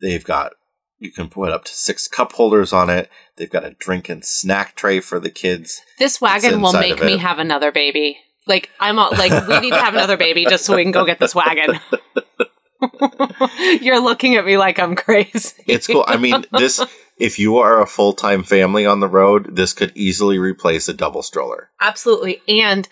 [0.00, 0.52] They've got
[0.98, 3.10] you can put up to six cup holders on it.
[3.36, 5.80] They've got a drink and snack tray for the kids.
[5.98, 8.18] This wagon will make me have another baby.
[8.46, 11.04] Like I'm all, like we need to have another baby just so we can go
[11.04, 11.78] get this wagon.
[13.80, 15.62] You're looking at me like I'm crazy.
[15.66, 16.04] It's cool.
[16.06, 16.80] I mean, this
[17.18, 20.94] if you are a full time family on the road, this could easily replace a
[20.94, 21.70] double stroller.
[21.80, 22.42] Absolutely.
[22.48, 22.88] And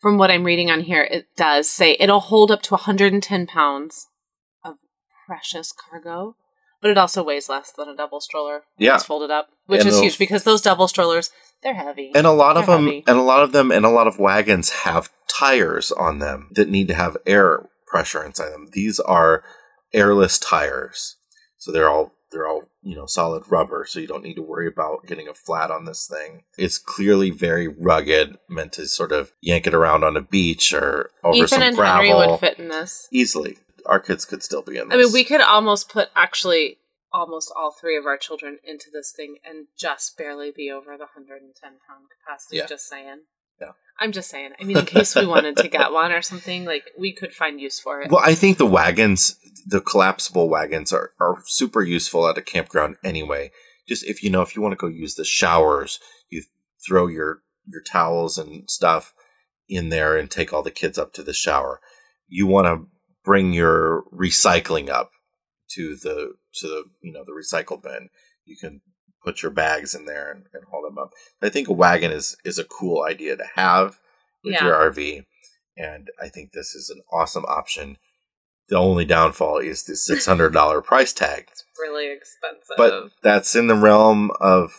[0.00, 4.06] from what I'm reading on here, it does say it'll hold up to 110 pounds
[4.64, 4.76] of
[5.26, 6.36] precious cargo,
[6.80, 8.62] but it also weighs less than a double stroller.
[8.78, 8.94] Yeah.
[8.96, 11.30] It's folded up, which And is huge because those double strollers,
[11.62, 12.12] they're heavy.
[12.14, 13.04] And a lot of They're them, heavy.
[13.06, 16.68] and a lot of them, and a lot of wagons have tires on them that
[16.68, 18.68] need to have air pressure inside them.
[18.72, 19.42] These are
[19.92, 21.16] airless tires,
[21.56, 24.66] so they're all they're all you know solid rubber, so you don't need to worry
[24.68, 26.42] about getting a flat on this thing.
[26.58, 31.10] It's clearly very rugged, meant to sort of yank it around on a beach or
[31.24, 33.08] over Ethan some and gravel Henry would fit in this.
[33.10, 33.58] easily.
[33.88, 36.78] Our kids could still be in I mean, we could almost put actually
[37.12, 41.06] almost all three of our children into this thing and just barely be over the
[41.14, 42.58] 110 pound capacity.
[42.58, 42.66] Yeah.
[42.66, 43.22] Just saying.
[43.60, 43.72] Yeah.
[43.98, 44.52] I'm just saying.
[44.60, 47.60] I mean, in case we wanted to get one or something, like we could find
[47.60, 48.10] use for it.
[48.10, 52.96] Well, I think the wagons, the collapsible wagons, are, are super useful at a campground
[53.02, 53.50] anyway.
[53.88, 55.98] Just if you know, if you want to go use the showers,
[56.28, 56.42] you
[56.86, 59.14] throw your your towels and stuff
[59.68, 61.80] in there and take all the kids up to the shower.
[62.28, 62.86] You want to
[63.28, 65.10] bring your recycling up
[65.74, 68.08] to the to the you know the recycle bin.
[68.46, 68.80] You can
[69.22, 71.10] put your bags in there and, and hold them up.
[71.42, 73.98] I think a wagon is is a cool idea to have
[74.42, 74.64] with Yeah.
[74.64, 75.24] your RV,
[75.76, 77.98] and I think this is an awesome option.
[78.70, 82.76] The only downfall is the six hundred dollar price tag, It's really expensive.
[82.78, 84.72] but that's in the realm of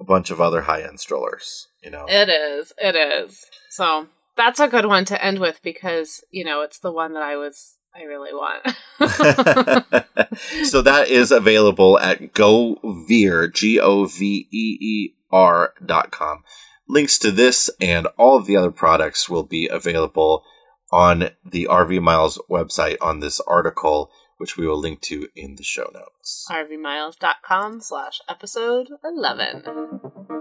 [0.00, 1.66] a bunch of other high end strollers.
[1.82, 2.72] You know, it is.
[2.78, 3.46] It is.
[3.70, 4.06] So
[4.36, 7.34] that's a good one to end with because, you know, it's the one that I
[7.36, 8.64] was, I really want.
[10.66, 16.44] so that is available at GoVeer, G O V E E R dot com.
[16.88, 20.44] Links to this and all of the other products will be available
[20.90, 25.64] on the RV Miles website on this article, which we will link to in the
[25.64, 26.46] show notes.
[26.50, 30.37] rvmiles.com slash episode 11.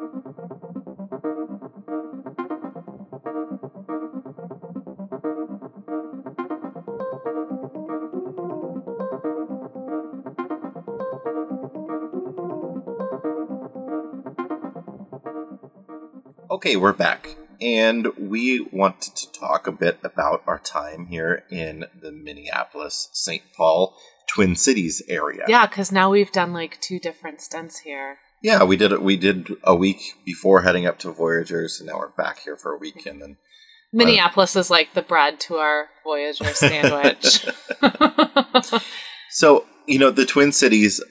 [16.67, 17.37] Okay, we're back.
[17.61, 23.41] And we wanted to talk a bit about our time here in the Minneapolis, St.
[23.55, 23.95] Paul,
[24.27, 25.45] Twin Cities area.
[25.47, 28.17] Yeah, because now we've done like two different stints here.
[28.43, 29.01] Yeah, we did it.
[29.01, 32.73] We did a week before heading up to Voyageurs, and now we're back here for
[32.73, 37.45] a week, and then uh, Minneapolis is like the bread to our Voyageur sandwich.
[39.29, 41.01] so you know the Twin Cities.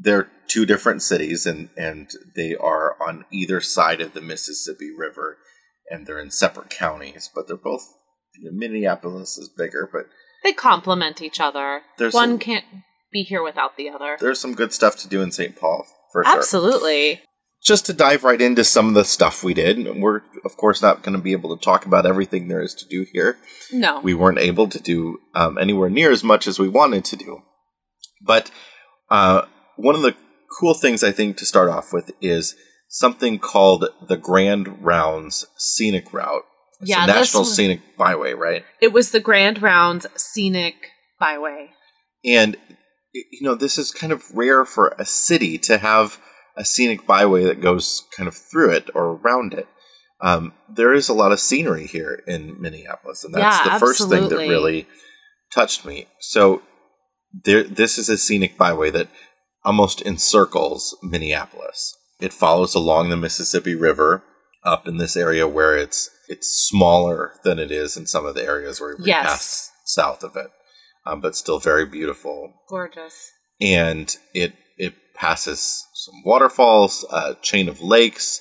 [0.00, 5.38] They're two different cities, and and they are on either side of the Mississippi River,
[5.90, 7.82] and they're in separate counties, but they're both.
[8.38, 10.06] You know, Minneapolis is bigger, but
[10.44, 11.82] they complement each other.
[11.98, 12.64] There's One some- can't
[13.12, 14.16] be here without the other.
[14.20, 15.56] there's some good stuff to do in St.
[15.56, 16.36] Paul for sure.
[16.38, 17.22] Absolutely.
[17.62, 21.02] just to dive right into some of the stuff we did, we're of course not
[21.02, 23.36] going to be able to talk about everything there is to do here.
[23.72, 24.00] No.
[24.00, 27.42] We weren't able to do um, anywhere near as much as we wanted to do.
[28.24, 28.50] But
[29.10, 29.42] uh,
[29.76, 30.14] one of the
[30.58, 32.54] cool things I think to start off with is
[32.90, 36.44] something called the Grand Rounds Scenic Route.
[36.80, 38.64] It's Yeah, a National was- Scenic Byway, right?
[38.80, 40.74] It was the Grand Rounds Scenic
[41.18, 41.70] Byway.
[42.24, 42.56] And
[43.12, 46.20] you know, this is kind of rare for a city to have
[46.56, 49.66] a scenic byway that goes kind of through it or around it.
[50.20, 54.08] Um, there is a lot of scenery here in Minneapolis, and that's Yeah, the first
[54.08, 54.86] thing that really
[55.52, 56.06] touched me.
[56.20, 56.62] So,
[57.44, 59.08] there, this is a scenic byway that
[59.64, 61.96] almost encircles Minneapolis.
[62.20, 64.22] It follows along the Mississippi River
[64.64, 68.44] up in this area where it's it's smaller than it is in some of the
[68.44, 69.26] areas where we Yes.
[69.26, 70.50] pass south of it,
[71.06, 73.32] um, but still very beautiful Gorgeous.
[73.60, 78.40] and it it passes some waterfalls, a chain of lakes,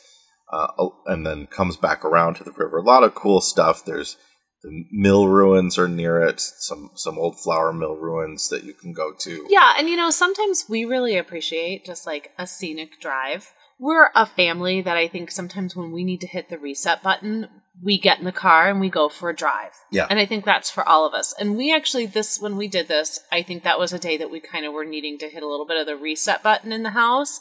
[0.52, 0.68] uh,
[1.08, 2.78] and then comes back around to the river.
[2.78, 3.84] A lot of cool stuff.
[3.86, 4.18] There's
[4.62, 6.40] the mill ruins are near it.
[6.42, 9.46] Some some old flour mill ruins that you can go to.
[9.50, 13.54] Yeah, and you know, sometimes we really appreciate just like a scenic drive.
[13.80, 17.48] We're a family that I think sometimes when we need to hit the reset button,
[17.82, 19.72] we get in the car and we go for a drive.
[19.90, 20.06] Yeah.
[20.10, 21.34] And I think that's for all of us.
[21.40, 24.30] And we actually, this, when we did this, I think that was a day that
[24.30, 26.84] we kind of were needing to hit a little bit of the reset button in
[26.84, 27.40] the house.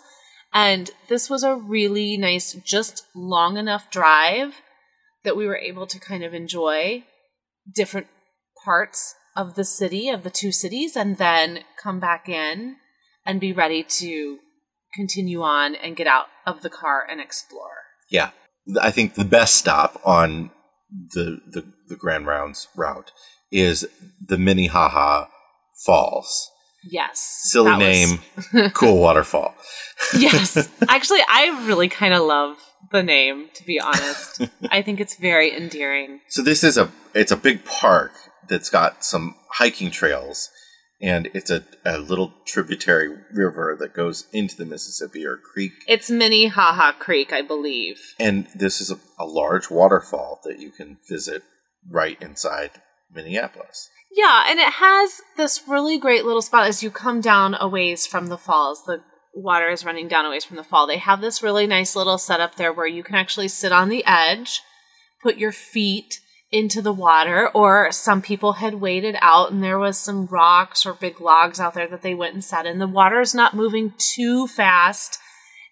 [0.54, 4.62] And this was a really nice, just long enough drive
[5.24, 7.04] that we were able to kind of enjoy
[7.74, 8.06] different
[8.64, 12.76] parts of the city, of the two cities, and then come back in
[13.26, 14.38] and be ready to
[14.94, 17.70] continue on and get out of the car and explore.
[18.10, 18.30] Yeah,
[18.80, 20.50] I think the best stop on
[21.14, 23.12] the the, the Grand Rounds route
[23.50, 23.86] is
[24.24, 25.26] the Minnehaha
[25.84, 26.50] Falls.
[26.84, 27.18] Yes.
[27.50, 29.54] Silly that was- name, cool waterfall.
[30.16, 30.68] yes.
[30.88, 32.56] Actually, I really kind of love
[32.92, 34.42] the name, to be honest.
[34.70, 36.20] I think it's very endearing.
[36.28, 38.12] So this is a it's a big park
[38.48, 40.50] that's got some hiking trails,
[41.00, 45.72] and it's a, a little tributary river that goes into the Mississippi or creek.
[45.86, 48.14] It's Minnehaha Creek, I believe.
[48.18, 51.42] And this is a, a large waterfall that you can visit
[51.88, 52.82] right inside
[53.12, 53.88] Minneapolis.
[54.10, 58.06] Yeah, and it has this really great little spot as you come down a ways
[58.06, 58.82] from the falls.
[58.84, 59.02] The
[59.34, 60.86] water is running down a ways from the fall.
[60.86, 64.04] They have this really nice little setup there where you can actually sit on the
[64.04, 64.62] edge,
[65.22, 66.20] put your feet
[66.50, 70.94] into the water, or some people had waded out and there was some rocks or
[70.94, 72.78] big logs out there that they went and sat in.
[72.78, 75.18] The water is not moving too fast.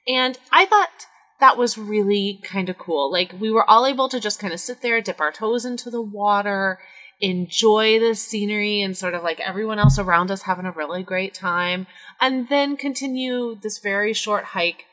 [0.06, 1.06] And I thought
[1.40, 3.10] that was really kind of cool.
[3.10, 5.90] Like we were all able to just kind of sit there, dip our toes into
[5.90, 6.78] the water,
[7.20, 11.32] enjoy the scenery and sort of like everyone else around us having a really great
[11.32, 11.86] time,
[12.20, 14.84] and then continue this very short hike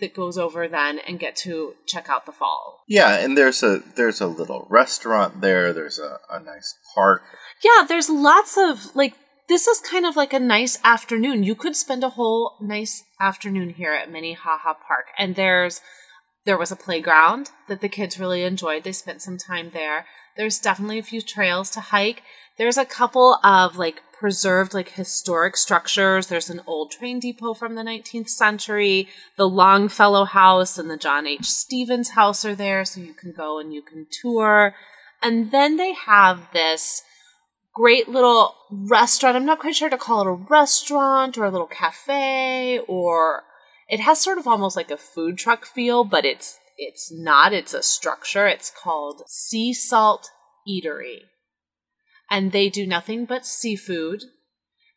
[0.00, 2.84] that goes over then and get to check out the fall.
[2.86, 5.72] Yeah, and there's a there's a little restaurant there.
[5.72, 7.22] There's a, a nice park.
[7.62, 9.14] Yeah, there's lots of like
[9.48, 11.42] this is kind of like a nice afternoon.
[11.42, 15.06] You could spend a whole nice afternoon here at Minnehaha Park.
[15.18, 15.80] And there's
[16.44, 18.84] there was a playground that the kids really enjoyed.
[18.84, 20.06] They spent some time there.
[20.36, 22.22] There's definitely a few trails to hike.
[22.58, 26.26] There's a couple of like preserved like historic structures.
[26.26, 29.08] There's an old train depot from the 19th century.
[29.36, 31.44] The Longfellow House and the John H.
[31.44, 34.74] Stevens House are there, so you can go and you can tour.
[35.22, 37.02] And then they have this
[37.74, 39.36] great little restaurant.
[39.36, 43.44] I'm not quite sure to call it a restaurant or a little cafe or
[43.88, 47.52] it has sort of almost like a food truck feel, but it's it's not.
[47.52, 48.46] It's a structure.
[48.46, 50.30] It's called Sea Salt
[50.68, 51.22] Eatery.
[52.30, 54.24] And they do nothing but seafood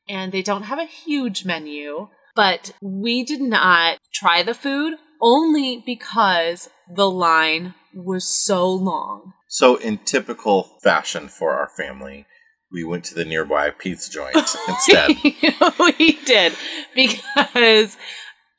[0.07, 5.81] and they don't have a huge menu, but we did not try the food only
[5.85, 9.33] because the line was so long.
[9.47, 12.25] So in typical fashion for our family,
[12.71, 14.35] we went to the nearby pizza joint
[14.67, 15.09] instead.
[15.79, 16.55] we did
[16.95, 17.97] because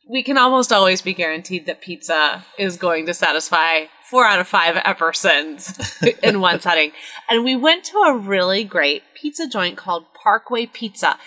[0.08, 4.46] we can almost always be guaranteed that pizza is going to satisfy four out of
[4.46, 6.92] five Eppersons in one setting.
[7.30, 11.18] And we went to a really great pizza joint called Parkway Pizza,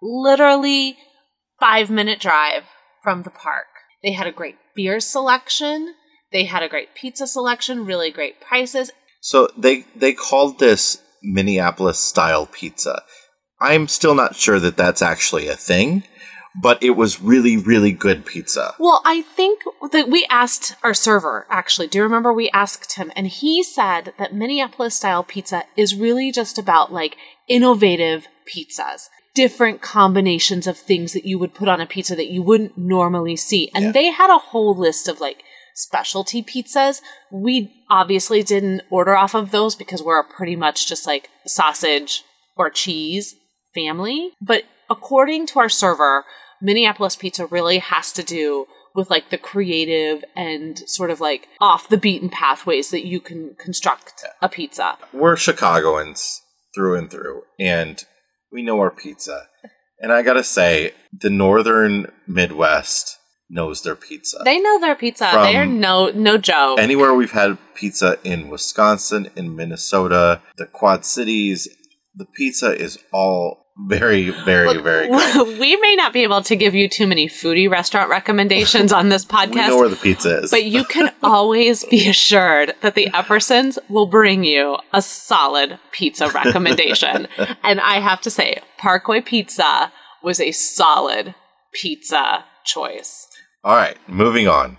[0.00, 0.96] literally
[1.60, 2.64] five minute drive
[3.04, 3.66] from the park.
[4.02, 5.94] They had a great beer selection.
[6.32, 8.90] They had a great pizza selection, really great prices.
[9.20, 13.02] So they they called this Minneapolis style pizza.
[13.60, 16.04] I'm still not sure that that's actually a thing,
[16.54, 18.74] but it was really really good pizza.
[18.78, 19.60] Well, I think
[19.92, 21.86] that we asked our server, actually.
[21.88, 23.12] Do you remember we asked him?
[23.16, 27.16] And he said that Minneapolis style pizza is really just about like
[27.48, 29.08] innovative pizzas.
[29.32, 33.36] different combinations of things that you would put on a pizza that you wouldn't normally
[33.36, 33.70] see.
[33.74, 33.92] And Yeah.
[33.92, 35.44] they had a whole list of like
[35.76, 37.00] specialty pizzas.
[37.30, 42.24] We obviously didn't order off of those because we're a pretty much just like sausage
[42.56, 43.36] or cheese
[43.72, 44.32] family.
[44.42, 46.24] But according to our server,
[46.60, 51.88] Minneapolis pizza really has to do with like the creative and sort of like off
[51.88, 54.98] the beaten pathways that you can construct a pizza.
[55.12, 56.42] We're Chicagoans
[56.74, 58.04] through and through, and
[58.52, 59.48] we know our pizza.
[60.00, 63.18] And I gotta say, the northern Midwest
[63.48, 64.38] knows their pizza.
[64.44, 65.30] They know their pizza.
[65.30, 66.78] From They're no no joke.
[66.78, 71.68] Anywhere we've had pizza in Wisconsin, in Minnesota, the Quad Cities,
[72.14, 75.58] the pizza is all very, very, very good.
[75.58, 79.24] we may not be able to give you too many foodie restaurant recommendations on this
[79.24, 79.50] podcast.
[79.50, 80.50] We know where the pizza is.
[80.50, 86.28] but you can always be assured that the Eppersons will bring you a solid pizza
[86.30, 87.26] recommendation.
[87.62, 91.34] and I have to say, Parkway Pizza was a solid
[91.72, 93.26] pizza choice.
[93.64, 94.78] All right, moving on.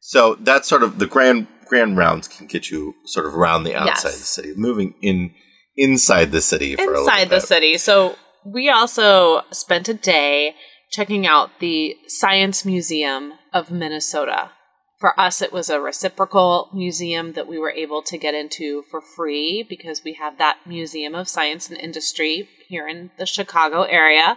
[0.00, 3.76] So that's sort of the grand grand rounds can get you sort of around the
[3.76, 4.14] outside Yes.
[4.14, 5.32] of the city, moving in
[5.80, 7.42] inside the city for a little inside the bit.
[7.42, 7.78] city.
[7.78, 10.54] So we also spent a day
[10.90, 14.50] checking out the Science Museum of Minnesota.
[14.98, 19.00] For us, it was a reciprocal museum that we were able to get into for
[19.00, 24.36] free because we have that Museum of Science and Industry here in the Chicago area.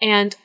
[0.00, 0.36] And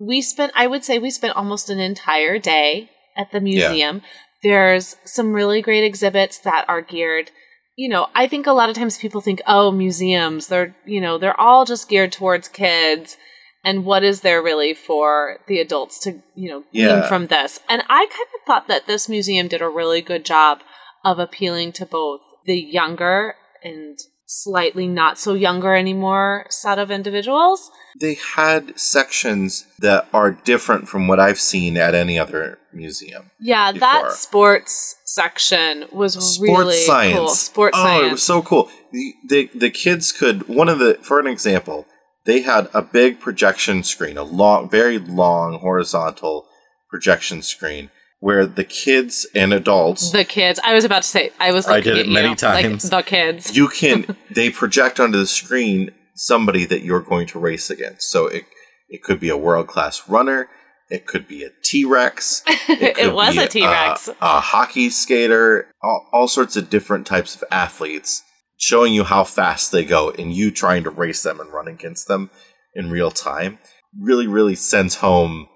[0.00, 4.00] we spent, I would say, we spent almost an entire day at the museum.
[4.42, 7.30] There's some really great exhibits that are geared
[7.78, 11.16] you know, I think a lot of times people think, oh, museums, they're, you know,
[11.16, 13.16] they're all just geared towards kids.
[13.64, 16.88] And what is there really for the adults to, you know, Yeah.
[16.88, 17.60] glean from this?
[17.68, 20.62] And I kind of thought that this museum did a really good job
[21.04, 27.70] of appealing to both the younger and slightly not so younger anymore set of individuals.
[28.00, 33.30] They had sections that are different from what I've seen at any other museum.
[33.40, 33.80] Yeah, Before.
[33.80, 37.16] that sports section was Sports really science.
[37.16, 37.28] cool.
[37.28, 38.06] Sports oh, science.
[38.06, 38.70] it was so cool.
[38.92, 41.86] The, the the kids could one of the for an example,
[42.24, 46.46] they had a big projection screen, a long, very long horizontal
[46.90, 47.90] projection screen
[48.20, 50.58] where the kids and adults The kids.
[50.64, 51.30] I was about to say.
[51.38, 51.66] I was.
[51.66, 52.90] I did it many you, times.
[52.92, 53.56] Like the kids.
[53.56, 58.10] you can they project onto the screen somebody that you're going to race against.
[58.10, 58.44] So it
[58.88, 60.48] it could be a world class runner.
[60.90, 62.42] It could be a T Rex.
[62.70, 64.08] It, was a T Rex.
[64.20, 68.22] a hockey skater, all, all sorts of different types of athletes,
[68.58, 72.08] showing you how fast they go, and you trying to race them and run against
[72.08, 72.30] them
[72.74, 73.58] in real time.
[73.98, 75.48] Really, really sends home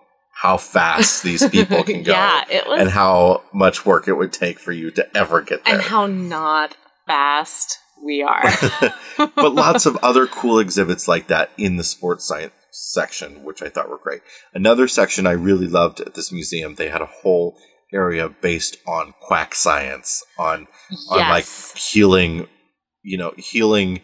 [0.42, 2.80] how fast these people can go, yeah, it was.
[2.80, 5.74] and how much work it would take for you to ever get there.
[5.74, 6.76] and how not
[7.06, 8.42] fast we are.
[9.36, 13.68] but lots of other cool exhibits like that in the sports science section, which I
[13.68, 14.22] thought were great.
[14.54, 17.56] Another section I really loved at this museum, they had a whole
[17.92, 20.66] area based on quack science, on
[21.10, 21.46] on like
[21.76, 22.48] healing,
[23.02, 24.00] you know, healing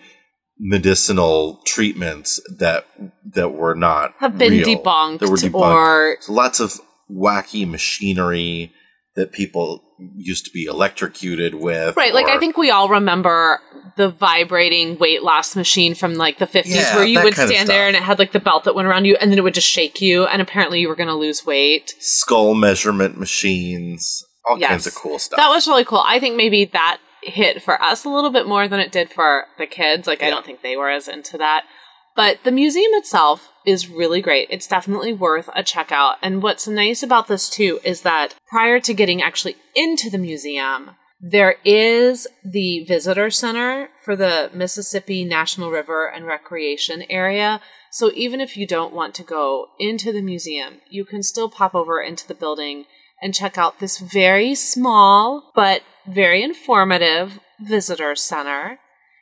[0.60, 2.86] medicinal treatments that
[3.24, 4.82] that were not have been real.
[4.82, 5.74] debunked, That were debunked.
[5.74, 8.72] or So lots of wacky machinery
[9.16, 9.82] that people
[10.16, 11.96] used to be electrocuted with.
[11.96, 12.14] right.
[12.14, 13.60] Like I think we all remember
[13.96, 17.88] the vibrating weight loss machine from like the fifties, Yeah, where you would stand there
[17.88, 19.66] and it had like the belt that went around you, and then it would just
[19.68, 21.94] shake you, and apparently you were going to lose weight.
[21.98, 24.68] skull measurement machines, all Yes.
[24.70, 25.36] kinds of cool stuff.
[25.36, 26.02] That was really cool.
[26.06, 29.46] I think maybe that hit for us a little bit more than it did for
[29.58, 30.06] the kids.
[30.06, 31.64] Like, I don't think they were as into that.
[32.14, 34.48] But the museum itself is really great.
[34.50, 36.14] It's definitely worth a checkout.
[36.22, 40.92] And what's nice about this, too, is that prior to getting actually into the museum,
[41.20, 47.60] there is the visitor center for the Mississippi National River and Recreation Area.
[47.90, 51.74] So even if you don't want to go into the museum, you can still pop
[51.74, 52.86] over into the building
[53.20, 58.78] and check out this very small but very informative visitor center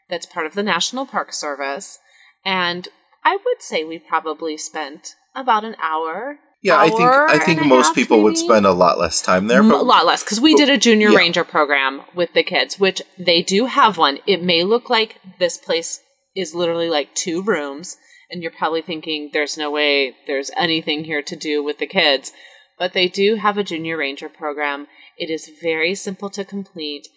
[0.08, 1.98] that's part of the National Park Service.
[2.44, 2.86] And
[3.26, 6.38] I would say we probably spent about an hour.
[6.62, 9.64] yeah, I think I think most half, people would spend a lot less time there.
[9.64, 11.18] But a lot less because we but- did a junior yeah.
[11.18, 14.20] ranger program with the kids, which they do have one.
[14.28, 15.98] It may look like this place
[16.36, 17.96] is literally like two rooms,
[18.30, 22.32] and you're probably thinking there's no way there's anything here to do with the kids,
[22.78, 24.86] but they do have a junior ranger program.
[25.18, 27.08] It is very simple to complete.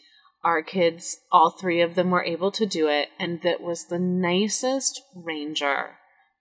[0.43, 3.99] Our kids, all three of them, were able to do it, and that was the
[3.99, 5.99] nicest ranger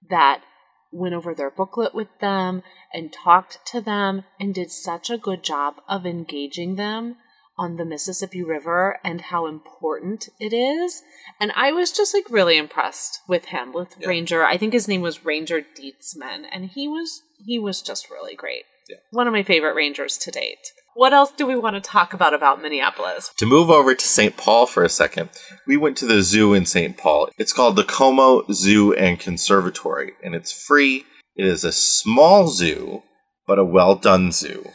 [0.08, 0.42] that
[0.90, 5.42] went over their booklet with them and talked to them and did such a good
[5.42, 7.16] job of engaging them
[7.58, 11.02] on the Mississippi River and how important it is.
[11.40, 14.08] And I was just like really impressed with him, with Yeah.
[14.08, 14.44] Ranger.
[14.44, 18.64] I think his name was Ranger Dietzman, and he was he was just really great.
[18.88, 18.96] Yeah.
[19.10, 20.72] One of my favorite rangers to date.
[20.98, 23.30] What else do we want to talk about about Minneapolis?
[23.36, 24.36] To move over to St.
[24.36, 25.30] Paul for a second,
[25.64, 26.96] we went to the zoo in St.
[26.96, 27.28] Paul.
[27.38, 31.06] It's called the Como Zoo and Conservatory, and it's free.
[31.36, 33.04] It is a small zoo,
[33.46, 34.70] but a well done zoo.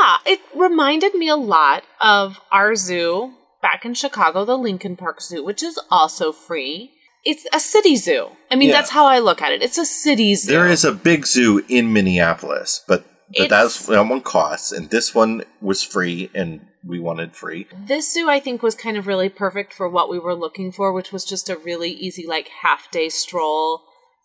[0.00, 5.20] Yeah, it reminded me a lot of our zoo back in Chicago, the Lincoln Park
[5.20, 6.92] Zoo, which is also free.
[7.24, 8.28] It's a city zoo.
[8.48, 8.76] I mean, Yeah.
[8.76, 9.60] that's how I look at it.
[9.60, 10.52] It's a city zoo.
[10.52, 13.04] There is a big zoo in Minneapolis, but
[13.36, 17.66] but that's that one costs, and this one was free, and we wanted free.
[17.86, 20.92] This zoo, I think, was kind of really perfect for what we were looking for,
[20.92, 23.82] which was just a really easy, like, half day stroll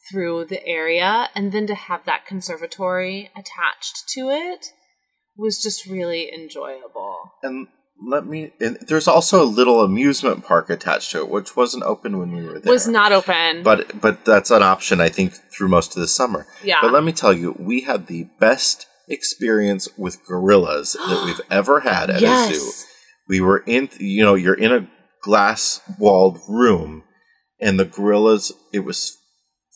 [0.09, 1.29] through the area.
[1.35, 4.67] And then to have that conservatory attached to it
[5.37, 7.31] was just really enjoyable.
[7.43, 7.67] And
[8.05, 8.51] let me.
[8.59, 12.45] And there's also a little amusement park attached to it, which wasn't open when we
[12.45, 12.71] were there.
[12.71, 13.63] Was not open.
[13.63, 16.47] but but that's an option, I think, through most of the summer.
[16.63, 16.77] yeah.
[16.81, 21.81] But let me tell you, we had the best experience with gorillas that we've ever
[21.81, 22.71] had at a zoo.
[23.27, 24.87] We were in, you know, you're in a
[25.21, 27.03] glass walled room,
[27.59, 29.17] and the gorillas, it was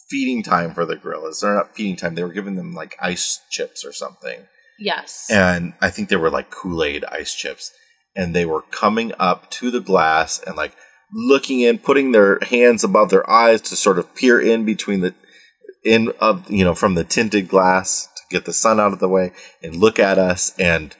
[0.10, 1.40] feeding time for the gorillas.
[1.40, 4.48] They're not feeding time, they were giving them like ice chips or something.
[4.80, 5.28] Yes.
[5.32, 7.72] And I think they were like Kool Aid ice chips.
[8.16, 10.76] And they were coming up to the glass and like
[11.12, 15.14] looking in, putting their hands above their eyes to sort of peer in between the
[15.84, 19.32] in of you know from the tinted glass get the sun out of the way
[19.62, 20.96] and look at us and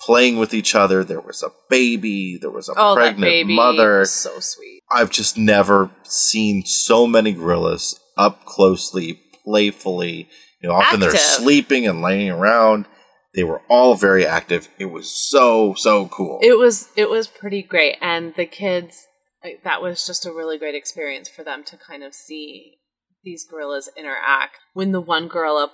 [0.00, 1.04] playing with each other.
[1.04, 4.04] There was a baby, there was a oh, pregnant mother.
[4.04, 4.82] So sweet.
[4.90, 10.28] I've just never seen so many gorillas up closely, playfully.
[10.62, 12.86] You know, often they're sleeping and laying around.
[13.34, 14.68] They were all very active.
[14.78, 16.38] It was so so cool.
[16.42, 19.06] It was it was pretty great, and the kids
[19.44, 22.78] like, that was just a really great experience for them to kind of see
[23.22, 24.56] these gorillas interact.
[24.72, 25.70] When the one gorilla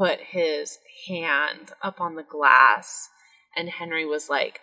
[0.00, 0.78] put his
[1.08, 3.10] hand up on the glass,
[3.54, 4.60] and Henry was like,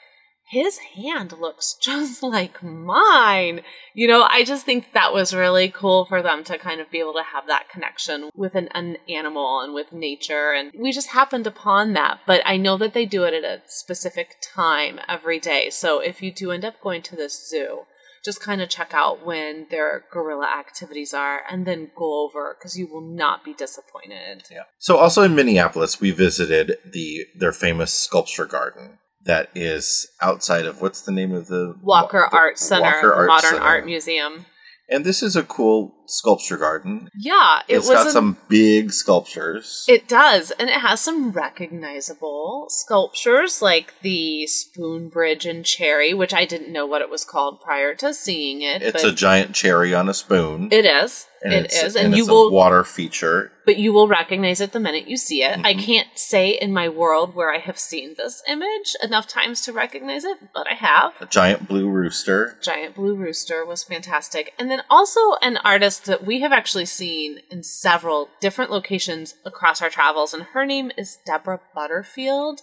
[0.49, 3.61] "His hand looks just like mine."
[3.93, 6.99] You know, I just think that was really cool for them to kind of be
[6.99, 10.53] able to have that connection with an, an animal and with nature.
[10.53, 12.21] And we just happened upon that.
[12.25, 15.69] But I know that they do it at a specific time every day.
[15.69, 17.85] So if you do end up going to this zoo,
[18.27, 22.77] just kind of check out when their gorilla activities are and then go over because
[22.77, 24.43] you will not be disappointed.
[24.51, 24.63] yeah.
[24.79, 30.81] So also in Minneapolis, we visited the their famous sculpture garden that is outside of
[30.81, 33.63] what's the name of the Walker Art Center, Walker Art Modern Center.
[33.63, 34.45] Art Museum.
[34.89, 37.09] And this is a cool sculpture garden.
[37.15, 39.85] Yeah, it it's was got some big sculptures.
[39.87, 46.33] It does, and it has some recognizable sculptures like the Spoon Bridge and Cherry, which
[46.33, 48.81] I didn't know what it was called prior to seeing it.
[48.81, 50.69] it's a giant cherry on a spoon.
[50.71, 51.27] It is.
[51.43, 53.51] And it is, is, and, you it's will, a water feature.
[53.63, 55.59] but you will recognize it the minute you see it.
[55.63, 55.83] I Mhm.
[55.85, 60.23] can't say in my world where I have seen this image enough times to recognize
[60.25, 61.13] it, but I have.
[61.21, 62.57] A giant blue rooster.
[62.63, 64.53] Giant Blue Rooster was fantastic.
[64.57, 69.81] And then also an artist that we have actually seen in several different locations across
[69.81, 72.61] our travels, and her name is Deborah Butterfield.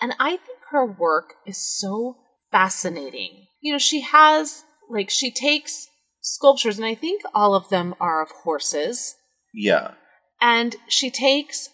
[0.00, 2.16] And I think her work is so
[2.50, 3.46] fascinating.
[3.60, 5.88] You know, she has, like, she takes
[6.20, 9.14] sculptures, and I think all of them are of horses,
[9.54, 9.92] Yeah.
[10.40, 11.68] and she takes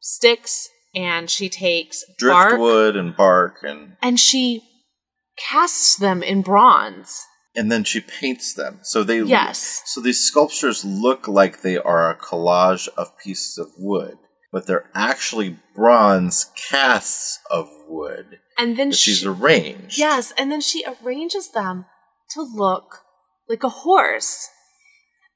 [0.00, 4.62] sticks and she takes bark Driftwood and bark and and she
[5.36, 7.24] casts them in bronze.
[7.56, 8.78] And then she paints them.
[8.82, 9.82] So they Yes.
[9.86, 14.18] So these sculptures look like they are a collage of pieces of wood,
[14.52, 19.98] but they're actually bronze casts of wood And then that she, she's arranged.
[19.98, 21.86] yes, and then she arranges them
[22.30, 23.02] to look
[23.48, 24.48] like a horse.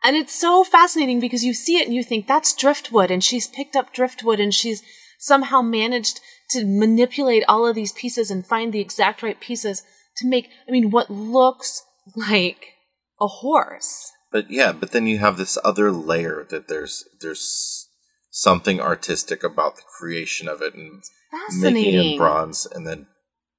[0.02, 3.46] And it's so fascinating because you see it and you think that's driftwood, and she's
[3.46, 4.82] picked up driftwood and she's
[5.18, 9.82] somehow managed to manipulate all of these pieces and find the exact right pieces
[10.16, 11.82] to make, I mean, what looks
[12.16, 12.74] like
[13.20, 14.12] a horse.
[14.32, 17.88] But yeah, but then you have this other layer that there's there's
[18.30, 22.12] something artistic about the creation of it and making it Fascinating.
[22.12, 23.06] in bronze and then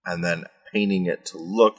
[0.06, 1.78] and then painting it to look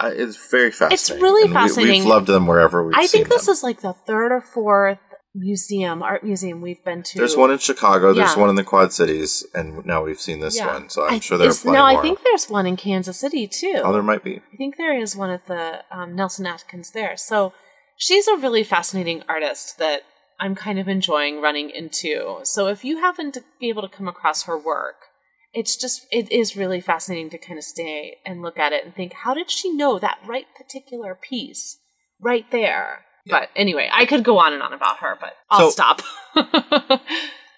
[0.00, 0.94] uh, it's very fascinating.
[0.94, 2.02] It's really And fascinating.
[2.02, 3.52] we've loved them wherever we've I think this them.
[3.54, 4.98] is like the third or fourth
[5.34, 7.18] museum, art museum we've been to.
[7.18, 8.12] There's one in Chicago.
[8.12, 8.40] There's Yeah.
[8.40, 10.66] one in the Quad Cities, and now we've seen this Yeah.
[10.72, 10.88] one.
[10.88, 11.80] So I'm I- sure there's No, more.
[11.82, 13.80] I think there's one in Kansas City too.
[13.84, 14.40] oh, there might be.
[14.52, 17.16] I think there is one at the um, Nelson Atkins there.
[17.16, 17.52] So
[17.96, 20.02] she's a really fascinating artist that
[20.40, 22.40] I'm kind of enjoying running into.
[22.44, 25.06] So if you happen to be able to come across her work
[25.54, 28.94] it's just it is really fascinating to kind of stay and look at it and
[28.94, 31.78] think how did she know that right particular piece
[32.20, 35.70] right there but anyway i could go on and on about her but i'll So-
[35.70, 36.02] stop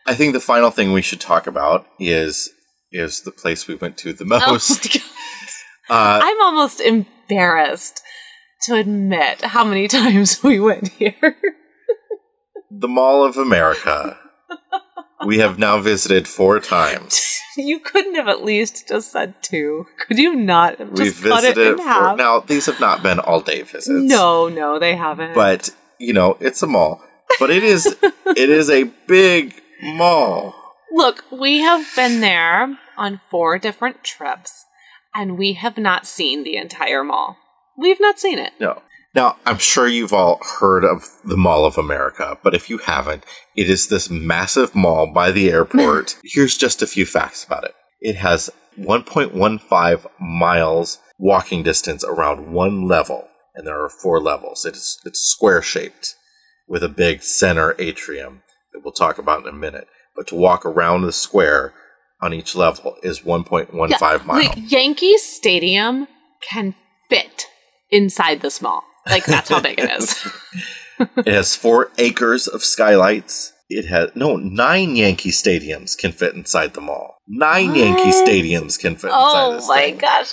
[0.07, 2.51] I think the final thing we should talk about is
[2.91, 4.93] is the place we went to the Oh most.
[4.93, 5.03] God.
[5.91, 8.01] uh, i'm almost embarrassed
[8.63, 11.37] to admit how many times we went here
[12.73, 14.17] the Mall of America.
[15.27, 17.21] We have now visited four times.
[17.57, 21.77] you couldn't have at least just said two could you not just it visited in
[21.77, 21.85] four.
[21.85, 23.89] half Now these have not been all day visits.
[23.91, 27.03] no no they haven't but you know it's a mall.
[27.39, 27.87] But it is
[28.27, 30.55] it is a big mall.
[30.93, 34.67] Look, we have been there on four different trips,
[35.15, 37.37] and we have not seen the entire mall.
[37.79, 38.53] We've not seen it.
[38.59, 38.83] No.
[39.15, 43.25] Now, I'm sure you've all heard of the Mall of America, but if you haven't,
[43.57, 46.17] it is this massive mall by the airport.
[46.25, 47.75] Here's just a few facts about it.
[48.01, 54.65] It has 1.15 miles walking distance around one level, and there are four levels.
[54.65, 56.15] It's it's square shaped
[56.69, 58.43] with a big center atrium
[58.73, 59.89] that we'll talk about in a minute.
[60.15, 61.75] But to walk around the square
[62.23, 64.47] on each level is 1.15 miles.
[64.47, 66.07] Like Yankee Stadium
[66.49, 66.75] can
[67.09, 67.47] fit
[67.91, 68.85] inside this mall.
[69.11, 70.27] Like that's how big it is.
[71.17, 73.55] It has four acres of skylights.
[73.71, 77.17] It has no nine Yankee stadiums can fit inside the mall.
[77.27, 79.97] Nine Yankee stadiums can fit oh inside oh my thing.
[79.99, 80.33] gosh.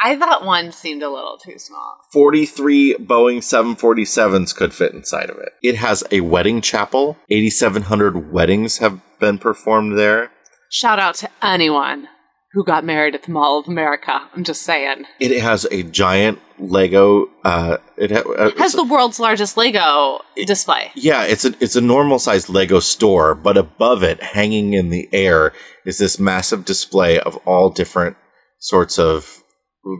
[0.00, 1.98] I thought one seemed a little too small.
[2.14, 5.50] Forty-three Boeing 747s could fit inside of it.
[5.62, 7.18] It has a wedding chapel.
[7.28, 10.30] Eighty-seven hundred weddings have been performed there.
[10.70, 12.08] Shout out to anyone
[12.52, 14.20] who got married at the Mall of America.
[14.34, 15.04] I'm just saying.
[15.20, 17.26] It has a giant Lego.
[17.44, 20.90] Uh, it ha- uh, Has the world's largest Lego display.
[20.94, 25.08] Yeah, it's a it's a normal sized Lego store, but above it, hanging in the
[25.12, 25.52] air,
[25.84, 28.16] is this massive display of all different
[28.58, 29.42] sorts of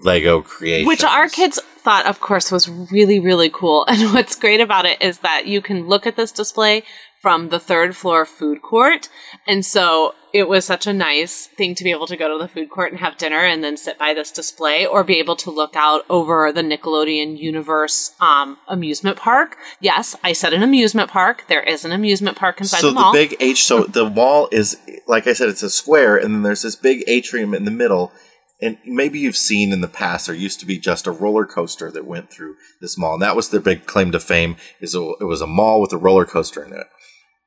[0.03, 0.89] Lego creations.
[0.89, 3.85] Which our kids thought, of course, was really, really cool.
[3.97, 6.83] And what's great about it is that you can look at this display
[7.21, 9.09] from the third floor food court.
[9.47, 12.49] And so it was such a nice thing to be able to go to the
[12.49, 15.51] food court and have dinner and then sit by this display or be able to
[15.51, 19.57] look out over the Nickelodeon Universe um, amusement park.
[19.81, 21.45] Yes, I said an amusement park.
[21.49, 23.13] There is an amusement park inside so the mall.
[23.13, 23.65] big H.
[23.65, 27.05] So the wall is like I said, it's a square, and then there's this big
[27.07, 28.13] atrium in the middle.
[28.61, 31.91] And maybe you've seen in the past, there used to be just a roller coaster
[31.91, 34.57] that went through this mall, and that was their big claim to fame.
[34.81, 36.87] Is it was a mall with a roller coaster in it.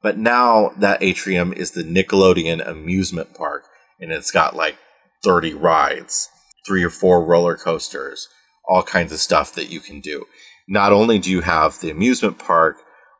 [0.01, 3.65] But now that atrium is the Nickelodeon amusement park,
[3.99, 4.77] and it's got like
[5.23, 6.29] 30 rides,
[6.65, 8.29] three or four roller coasters,
[8.67, 10.25] all kinds of stuff that you can do.
[10.67, 12.77] Not only do you have the amusement park,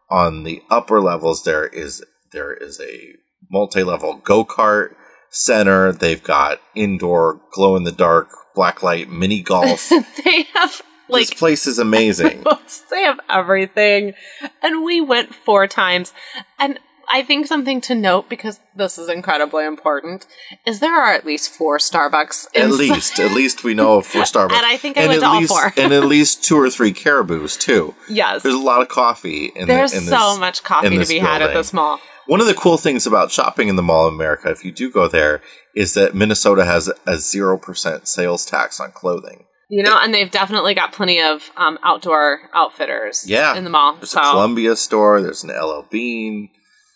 [0.10, 3.16] on the upper levels there is there is a
[3.52, 4.96] multi-level go-kart
[5.30, 5.92] center.
[5.92, 9.90] They've got indoor glow in the dark blacklight mini golf.
[10.24, 12.44] they have like this place is amazing.
[12.92, 14.14] they have everything.
[14.62, 16.14] And we went four times.
[16.58, 16.80] And
[17.12, 20.28] I think something to note, because this is incredibly important,
[20.68, 22.48] is there are at least four Starbucks.
[22.56, 24.52] At least, at least we know of four Starbucks.
[24.54, 25.74] And I think I And went at to all least, four.
[25.76, 27.96] and at least two or three Caribou's too.
[28.08, 28.44] Yes.
[28.44, 29.52] There's a lot of coffee.
[29.56, 32.00] In There's the, in so this- much coffee to be had at this mall.
[32.28, 34.92] One of the cool things about shopping in the Mall of America, if you do
[34.92, 35.42] go there,
[35.76, 39.46] is that Minnesota has a zero percent sales tax on clothing.
[39.70, 43.56] You know, and they've definitely got plenty of um, outdoor outfitters Yeah.
[43.56, 43.96] in the mall.
[43.96, 45.22] There's so a Columbia store.
[45.22, 46.50] There's an LL Bean.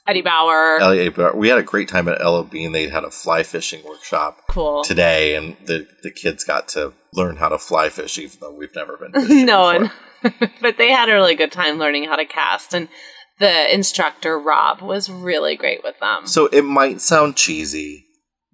[0.08, 0.80] Eddie Bauer.
[0.82, 2.72] LA, Bar- we had a great time at LL Bean.
[2.74, 4.84] They had a fly fishing workshop cool.
[4.84, 8.76] today, and the the kids got to learn how to fly fish, even though we've
[8.76, 9.46] never been.
[9.46, 9.92] no, and,
[10.62, 12.90] but they had a really good time learning how to cast, and
[13.40, 16.28] the instructor Rob was really great with them.
[16.28, 18.06] So it might sound cheesy,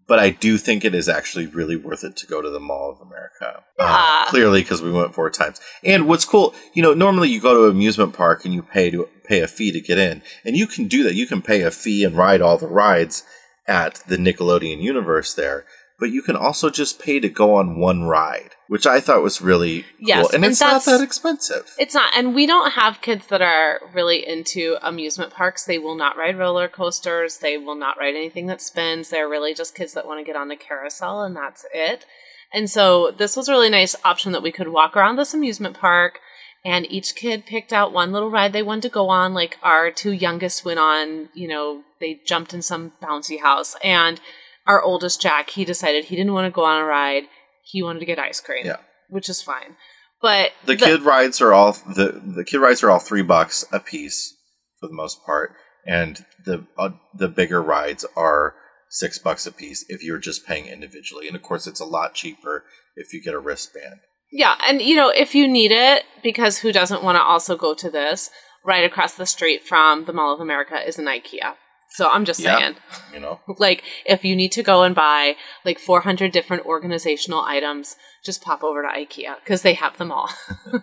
[0.09, 2.89] but I do think it is actually really worth it to go to the Mall
[2.89, 3.63] of America.
[3.77, 5.61] Uh, clearly, because we went four times.
[5.83, 8.89] And what's cool, you know, normally you go to an amusement park and you pay
[8.89, 11.13] to pay a fee to get in, and you can do that.
[11.13, 13.23] You can pay a fee and ride all the rides
[13.67, 15.65] at the Nickelodeon universe there.
[15.99, 19.41] But you can also just pay to go on one ride, which I thought was
[19.41, 20.27] really cool.
[20.27, 21.73] And, and it's not that expensive.
[21.79, 25.65] It's not, and we don't have kids that are really into amusement parks.
[25.65, 27.39] They will not ride roller coasters.
[27.39, 29.09] They will not ride anything that spins.
[29.09, 32.05] They're really just kids that want to get on the carousel, and that's it.
[32.53, 35.75] And so this was a really nice option that we could walk around this amusement
[35.75, 36.19] park,
[36.63, 39.33] and each kid picked out one little ride they wanted to go on.
[39.33, 44.21] Like our two youngest went on, you know, they jumped in some bouncy house, and
[44.67, 47.23] our oldest Jack, he decided he didn't want to go on a ride.
[47.71, 48.77] He wanted to get ice cream, Yeah.
[49.09, 49.75] which is fine.
[50.21, 53.79] But The, kid rides are all the the kid rides are all three bucks a
[53.79, 54.35] piece
[54.79, 55.53] for the most part,
[55.85, 58.55] and the uh, the bigger rides are
[58.89, 61.27] six bucks a piece if you're just paying individually.
[61.27, 62.65] And of course, it's a lot cheaper
[62.95, 63.99] if you get a wristband.
[64.31, 67.73] Yeah, and you know, if you need it, because who doesn't want to also go
[67.75, 68.29] to this?
[68.65, 71.55] Right across the street from the Mall of America is an IKEA.
[71.89, 72.57] So I'm just Yeah.
[72.57, 72.75] saying,
[73.13, 75.35] You know, like, if you need to go and buy
[75.65, 80.29] like 400 different organizational items, just pop over to IKEA because they have them all.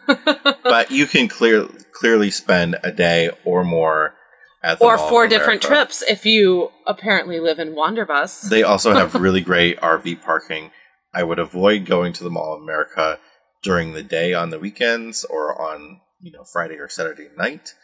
[0.64, 4.14] but you can clear clearly spend a day or more
[4.62, 8.48] at the or four different trips if you apparently live in Wanderbus.
[8.50, 10.72] They also have really great RV parking.
[11.14, 13.18] I would avoid going to the Mall of America
[13.62, 17.74] during the day on the weekends or on you know Friday or Saturday night.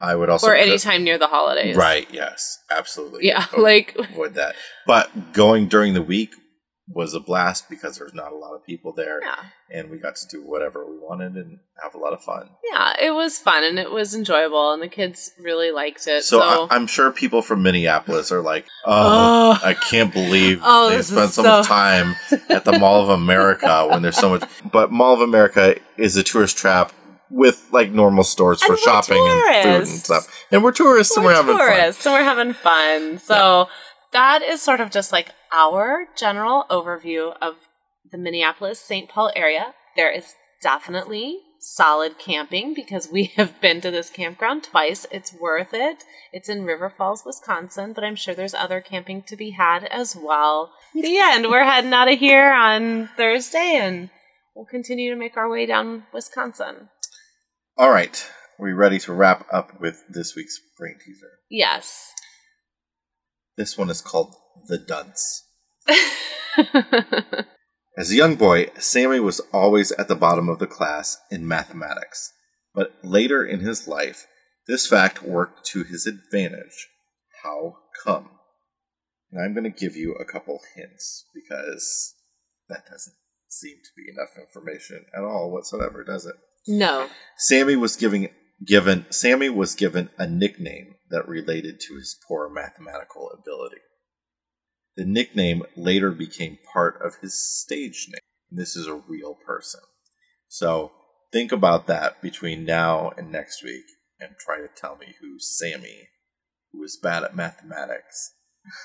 [0.00, 1.76] I would also or anytime near the holidays.
[1.76, 2.06] Right.
[2.12, 2.58] Yes.
[2.70, 3.26] Absolutely.
[3.26, 4.54] Yeah, Avoid- like avoid that.
[4.86, 6.34] But going during the week
[6.88, 9.34] was a blast because there's not a lot of people there, yeah.
[9.72, 12.48] and we got to do whatever we wanted and have a lot of fun.
[12.70, 16.22] Yeah, it was fun and it was enjoyable and the kids really liked it.
[16.22, 19.66] So, So, I, I'm sure people from Minneapolis are like, "Oh, Oh.
[19.68, 22.14] I can't believe Oh, they spent so, so- much time
[22.50, 26.22] at the Mall of America when there's so much." But Mall of America is a
[26.22, 26.92] tourist trap
[27.30, 30.46] with like normal stores for we're shopping and food and stuff.
[30.50, 31.66] And we're tourists and we're we're having fun.
[31.66, 33.18] tourists and we're having fun.
[33.18, 33.68] So
[34.12, 37.56] that is sort of just like our general overview of
[38.10, 39.08] the Minneapolis St.
[39.08, 39.74] Paul area.
[39.96, 45.06] There is definitely solid camping because we have been to this campground twice.
[45.10, 46.04] It's worth it.
[46.32, 50.16] It's in River Falls, Wisconsin, but I'm sure there's other camping to be had as
[50.16, 50.72] well.
[50.94, 51.46] The end.
[51.48, 54.10] We're heading out of here on Thursday and
[54.54, 56.88] we'll continue to make our way down Wisconsin.
[57.78, 58.26] All right,
[58.58, 61.32] we ready to wrap up with this week's brain teaser.
[61.50, 62.10] Yes.
[63.58, 64.34] This one is called
[64.66, 65.44] The Dunce.
[67.98, 72.32] As a young boy, Sammy was always at the bottom of the class in mathematics.
[72.74, 74.26] But later in his life,
[74.66, 76.88] this fact worked to his advantage.
[77.42, 78.30] How come?
[79.30, 82.14] And I'm going to give you a couple hints because
[82.70, 83.16] that doesn't
[83.50, 86.36] seem to be enough information at all whatsoever, does it?
[86.66, 87.08] No.
[87.36, 88.30] Sammy was giving
[88.64, 93.82] given Sammy was given a nickname that related to his poor mathematical ability.
[94.96, 98.20] The nickname later became part of his stage name.
[98.50, 99.80] This is a real person.
[100.48, 100.92] So
[101.32, 103.84] think about that between now and next week
[104.18, 106.08] and try to tell me who Sammy,
[106.72, 108.32] who is bad at mathematics,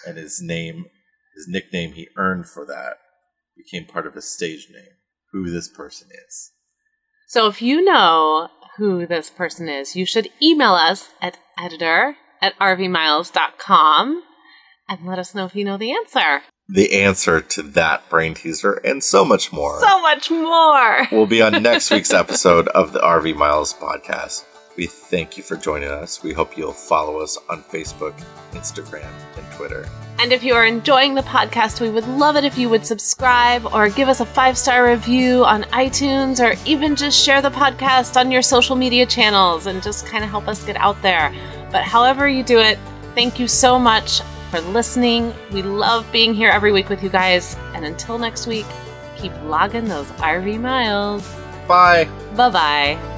[0.05, 0.85] and his name,
[1.35, 2.97] his nickname he earned for that
[3.55, 4.97] became part of his stage name.
[5.31, 6.51] Who this person is.
[7.31, 12.59] So if you know who this person is, you should email us at editor at
[12.59, 14.23] rvmiles.com
[14.89, 16.41] and let us know if you know the answer.
[16.67, 21.07] the answer to that brain teaser and so much more So much more.
[21.13, 24.43] We'll be on next week's episode of the RV Miles podcast.
[24.75, 26.21] We thank you for joining us.
[26.21, 28.21] We hope you'll follow us on Facebook,
[28.51, 29.87] Instagram, and Twitter.
[30.21, 33.65] And if you are enjoying the podcast, we would love it if you would subscribe
[33.73, 38.19] or give us a five star review on iTunes or even just share the podcast
[38.19, 41.33] on your social media channels and just kind of help us get out there.
[41.71, 42.77] But however you do it,
[43.15, 45.33] thank you so much for listening.
[45.51, 47.55] We love being here every week with you guys.
[47.73, 48.67] And until next week,
[49.17, 51.27] keep logging those RV miles.
[51.67, 52.05] Bye.
[52.35, 53.10] Bye bye.